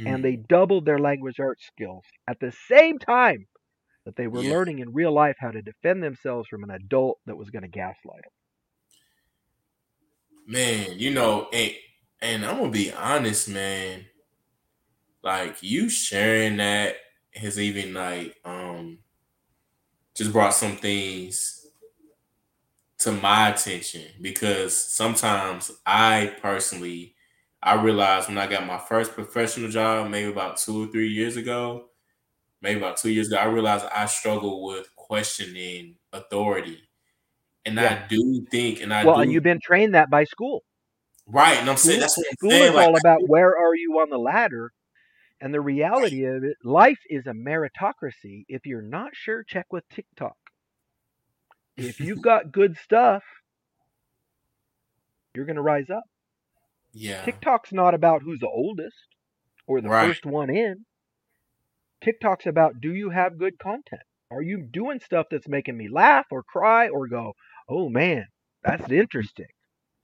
[0.04, 0.24] and Mm.
[0.24, 3.46] they doubled their language arts skills at the same time
[4.04, 4.54] that they were Yeah.
[4.54, 7.68] learning in real life how to defend themselves from an adult that was going to
[7.68, 8.32] gaslight them.
[10.46, 11.72] man, you know, and
[12.20, 14.06] And I'm gonna be honest, man.
[15.22, 16.96] Like you sharing that
[17.34, 19.02] has even like um
[20.14, 21.66] just brought some things
[22.98, 27.16] to my attention because sometimes I personally
[27.62, 31.36] I realized when I got my first professional job, maybe about two or three years
[31.36, 31.88] ago,
[32.64, 36.80] maybe about two years ago, I realized I struggle with questioning authority.
[37.66, 38.02] And yeah.
[38.04, 40.64] I do think, and I well, do, and you've been trained that by school,
[41.26, 41.56] right?
[41.58, 42.64] And I'm saying that's what I'm school saying.
[42.70, 44.72] is like, all about where are you on the ladder,
[45.40, 48.44] and the reality of it, life is a meritocracy.
[48.48, 50.36] If you're not sure, check with TikTok.
[51.76, 53.22] If you've got good stuff,
[55.34, 56.04] you're going to rise up.
[56.92, 57.24] Yeah.
[57.24, 58.96] TikTok's not about who's the oldest
[59.66, 60.06] or the Right.
[60.06, 60.84] first one in.
[62.04, 64.02] TikTok's about do you have good content?
[64.30, 67.32] Are you doing stuff that's making me laugh or cry or go,
[67.68, 68.26] oh man,
[68.62, 69.46] that's interesting?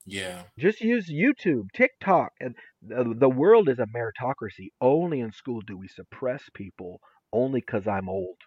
[0.06, 0.42] Yeah.
[0.58, 4.68] Just use YouTube, TikTok, and the, the world is a meritocracy.
[4.80, 7.00] Only in school do we suppress people
[7.32, 8.38] only because I'm old.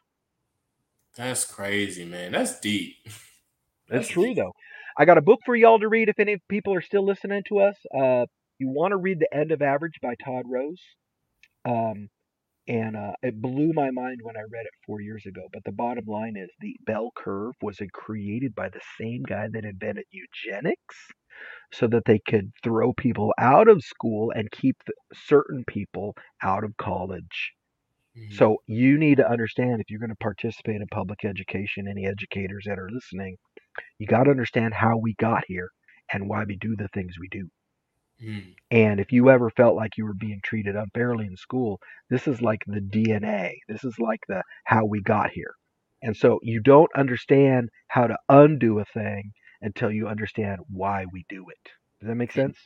[1.15, 2.31] That's crazy, man.
[2.31, 2.95] That's deep.
[3.05, 4.37] That's That's true deep.
[4.37, 4.53] though.
[4.97, 7.59] I got a book for y'all to read if any people are still listening to
[7.59, 7.75] us.
[7.95, 8.25] Uh,
[8.57, 10.81] you want to read The End of Average by Todd Rose.
[11.65, 12.09] Um,
[12.67, 15.47] and uh, it blew my mind when I read it four years ago.
[15.51, 19.65] But the bottom line is the bell curve was created by the same guy that
[19.65, 20.97] invented eugenics
[21.73, 24.77] so that they could throw people out of school and keep
[25.13, 27.53] certain people out of college.
[28.15, 28.39] Mhm.
[28.39, 32.65] So you need to understand if you're going to participate in public education, any educators
[32.67, 33.37] that are listening,
[33.99, 35.71] you got to understand how we got here
[36.13, 37.49] and why we do the things we do.
[38.19, 38.55] Mhm.
[38.71, 42.41] And if you ever felt like you were being treated unfairly in school, this is
[42.41, 43.59] like the DNA.
[43.69, 45.55] This is like the how we got here.
[46.01, 51.25] And so you don't understand how to undo a thing until you understand why we
[51.29, 51.69] do it.
[52.01, 52.57] Does that make sense?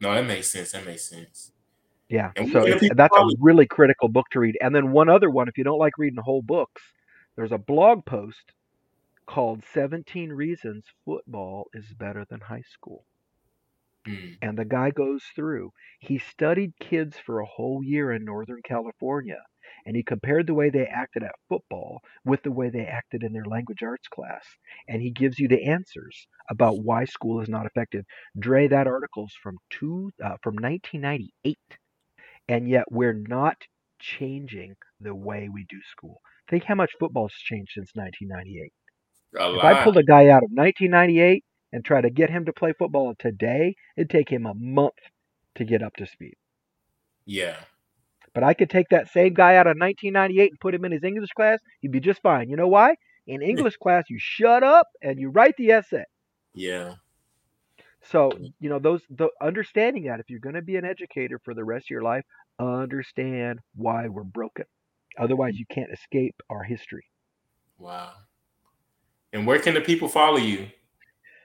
[0.00, 0.72] No, that makes sense.
[0.72, 1.52] That makes sense.
[2.08, 2.32] Yeah.
[2.36, 4.58] And So where can it's, that's a really critical book to read.
[4.60, 6.82] And then one other one, if you don't like reading whole books,
[7.36, 8.52] there's a blog post
[9.26, 13.06] called 17 Reasons Football is Better Than High School.
[14.08, 14.38] Mm.
[14.42, 19.42] And the guy goes through, he studied kids for a whole year in Northern California,
[19.84, 23.32] and he compared the way they acted at football with the way they acted in
[23.32, 24.44] their language arts class.
[24.88, 28.04] And he gives you the answers about why school is not effective.
[28.38, 31.58] Dre, that article's from two uh, from 1998,
[32.48, 33.56] and yet we're not
[34.00, 36.20] changing the way we do school.
[36.48, 38.72] Think how much football's changed since 1998.
[39.58, 42.72] If I pulled a guy out of 1998 and try to get him to play
[42.72, 44.94] football today, it'd take him a month
[45.54, 46.36] to get up to speed.
[47.24, 47.56] Yeah.
[48.34, 51.04] But I could take that same guy out of 1998 and put him in his
[51.04, 51.58] English class.
[51.80, 52.48] He'd be just fine.
[52.48, 52.94] You know why?
[53.26, 56.04] In English class, you shut up and you write the essay.
[56.54, 56.94] Yeah.
[58.02, 61.52] So you know those the understanding that if you're going to be an educator for
[61.52, 62.24] the rest of your life,
[62.58, 64.64] understand why we're broken.
[65.18, 67.04] Otherwise, you can't escape our history.
[67.78, 68.12] Wow.
[69.32, 70.68] And where can the people follow you?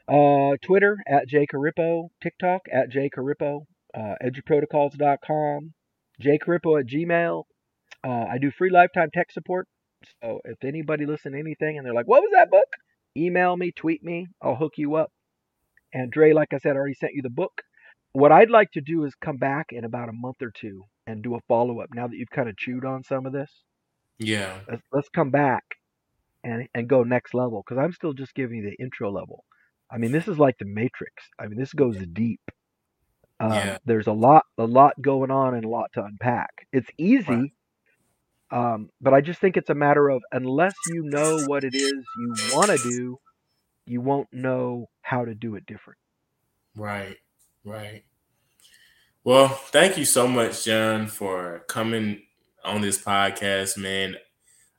[0.07, 3.61] Uh, Twitter at jcorippo, TikTok at jcorippo,
[3.93, 5.73] uh, eduprotocols.com,
[6.21, 7.43] jcorippo at gmail.
[8.03, 9.67] Uh, I do free lifetime tech support.
[10.21, 12.67] So if anybody listen to anything and they're like, "What was that book?"
[13.17, 14.27] Email me, tweet me.
[14.41, 15.11] I'll hook you up.
[15.93, 17.61] And Dre, like I said, already sent you the book.
[18.11, 21.23] What I'd like to do is come back in about a month or two and
[21.23, 21.89] do a follow up.
[21.95, 23.51] Now that you've kind of chewed on some of this,
[24.19, 24.59] Yeah.
[24.69, 25.63] let's, let's come back
[26.43, 29.43] and and go next level because I'm still just giving you the intro level.
[29.91, 31.23] I mean, this is like the Matrix.
[31.39, 32.41] I mean, this goes deep.
[33.39, 33.77] Um, Yeah.
[33.85, 36.67] There's a lot, a lot going on and a lot to unpack.
[36.73, 37.53] It's easy,
[38.51, 38.73] Right.
[38.75, 41.93] um, but I just think it's a matter of unless you know what it is
[42.17, 43.19] you want to do,
[43.85, 45.99] you won't know how to do it different.
[46.75, 47.17] Right.
[47.63, 48.03] Right.
[49.23, 52.21] Well, thank you so much, Jon, for coming
[52.63, 54.15] on this podcast, man.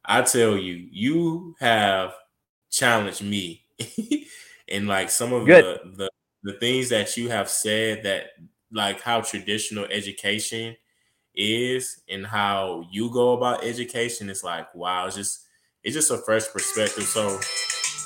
[0.05, 2.15] I tell you, you have
[2.71, 3.65] challenged me
[4.69, 5.65] in like some of Good.
[5.65, 6.11] the, the
[6.43, 8.27] the things that you have said that
[8.71, 10.77] like how traditional education
[11.35, 14.31] is and how you go about education.
[14.31, 15.47] It's like wow, it's just
[15.83, 17.05] it's just a fresh perspective.
[17.05, 17.39] So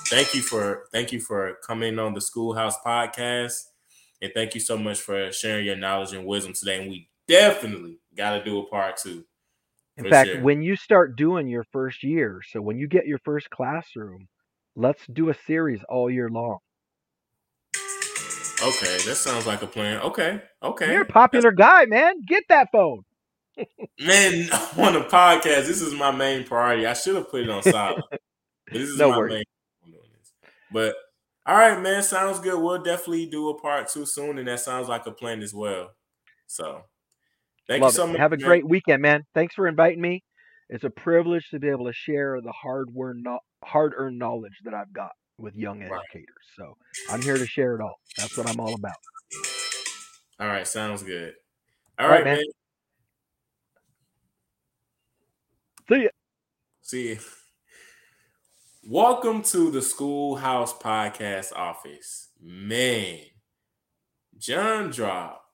[0.08, 3.62] thank you for thank you for coming on the Schoolhouse Podcast,
[4.20, 6.80] and thank you so much for sharing your knowledge and wisdom today.
[6.80, 9.24] And we definitely got to do a part two.
[9.96, 10.40] In fact, sure.
[10.40, 14.28] when you start doing your first year, so when you get your first classroom,
[14.80, 16.58] let's do a series all year long.
[18.62, 20.00] Okay, that sounds like a plan.
[20.02, 20.92] Okay, okay.
[20.92, 22.14] You're a popular guy, man.
[22.26, 23.02] Get that phone.
[23.98, 26.86] Man, on the podcast, this is my main priority.
[26.86, 28.04] I should have put it on silent.
[28.10, 28.20] but
[28.70, 29.32] this is No my worries.
[29.34, 29.44] main
[29.84, 30.32] I'm doing this.
[30.70, 30.94] But
[31.46, 32.60] all right, man, sounds good.
[32.62, 35.90] We'll definitely do a part two soon, and that sounds like a plan as well.
[36.46, 36.82] So
[37.66, 38.08] thank Love you so it.
[38.08, 38.18] much.
[38.18, 38.46] Have a man.
[38.46, 39.24] great weekend, man.
[39.34, 40.22] Thanks for inviting me.
[40.72, 43.26] It's a privilege to be able to share the hard earned
[43.64, 45.90] hard earned knowledge that I've got with young Right.
[45.90, 46.46] educators.
[46.56, 46.76] So
[47.10, 47.96] I'm here to share it all.
[48.16, 48.94] That's what I'm all about.
[50.38, 51.34] All right, sounds good.
[51.98, 52.36] All All right, right, man.
[55.88, 55.98] man.
[55.98, 56.10] See ya.
[56.82, 57.18] See you.
[58.84, 62.28] Welcome to the Schoolhouse Podcast office.
[62.40, 63.18] Man,
[64.38, 65.44] Jon drop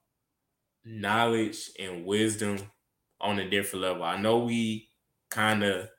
[0.85, 2.59] knowledge and wisdom
[3.19, 4.03] on a different level.
[4.03, 4.91] I know we
[5.37, 5.91] kind of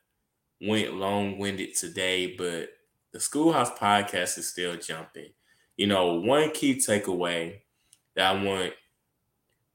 [0.59, 2.69] went long winded today, but
[3.13, 5.29] the Schoolhouse Podcast is still jumping.
[5.77, 7.59] You know, one key takeaway
[8.15, 8.73] that I want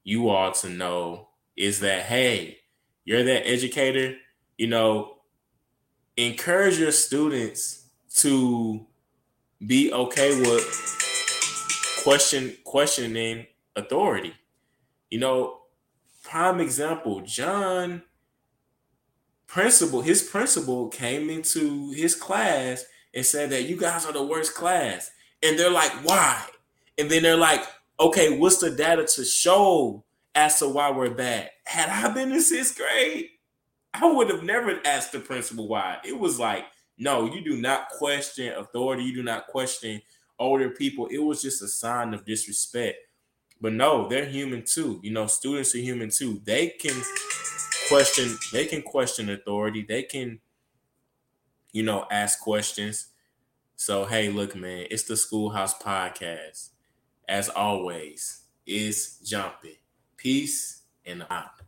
[0.02, 2.58] you all to know is that, hey,
[3.04, 4.16] you're that educator,
[4.58, 5.18] you know,
[6.16, 7.86] encourage your students
[8.16, 8.84] to
[9.64, 13.46] be okay with question questioning
[13.76, 14.34] authority.
[15.08, 15.60] You know,
[16.24, 18.02] prime example, Jon
[19.52, 24.54] principal, his principal came into his class and said that you guys are the worst
[24.54, 25.10] class.
[25.42, 26.42] And they're like, why?
[26.96, 27.62] And then they're like,
[28.00, 31.50] okay, what's the data to show as to why we're bad?
[31.64, 33.28] Had I been in sixth grade,
[33.92, 35.98] I would have never asked the principal why.
[36.02, 36.64] It was like,
[36.96, 39.04] no, you do not question authority.
[39.04, 40.00] You do not question
[40.38, 41.08] older people.
[41.08, 42.96] It was just a sign of disrespect.
[43.60, 44.98] But no, they're human too.
[45.02, 46.40] You know, students are human too.
[46.42, 46.94] They can
[47.92, 49.84] question, they can question authority.
[49.86, 50.40] They can,
[51.72, 53.08] you know, ask questions.
[53.76, 56.70] So hey, look, man, it's the Schoolhouse Podcast.
[57.28, 59.76] As always, it's jumping.
[60.16, 61.62] Peace and out.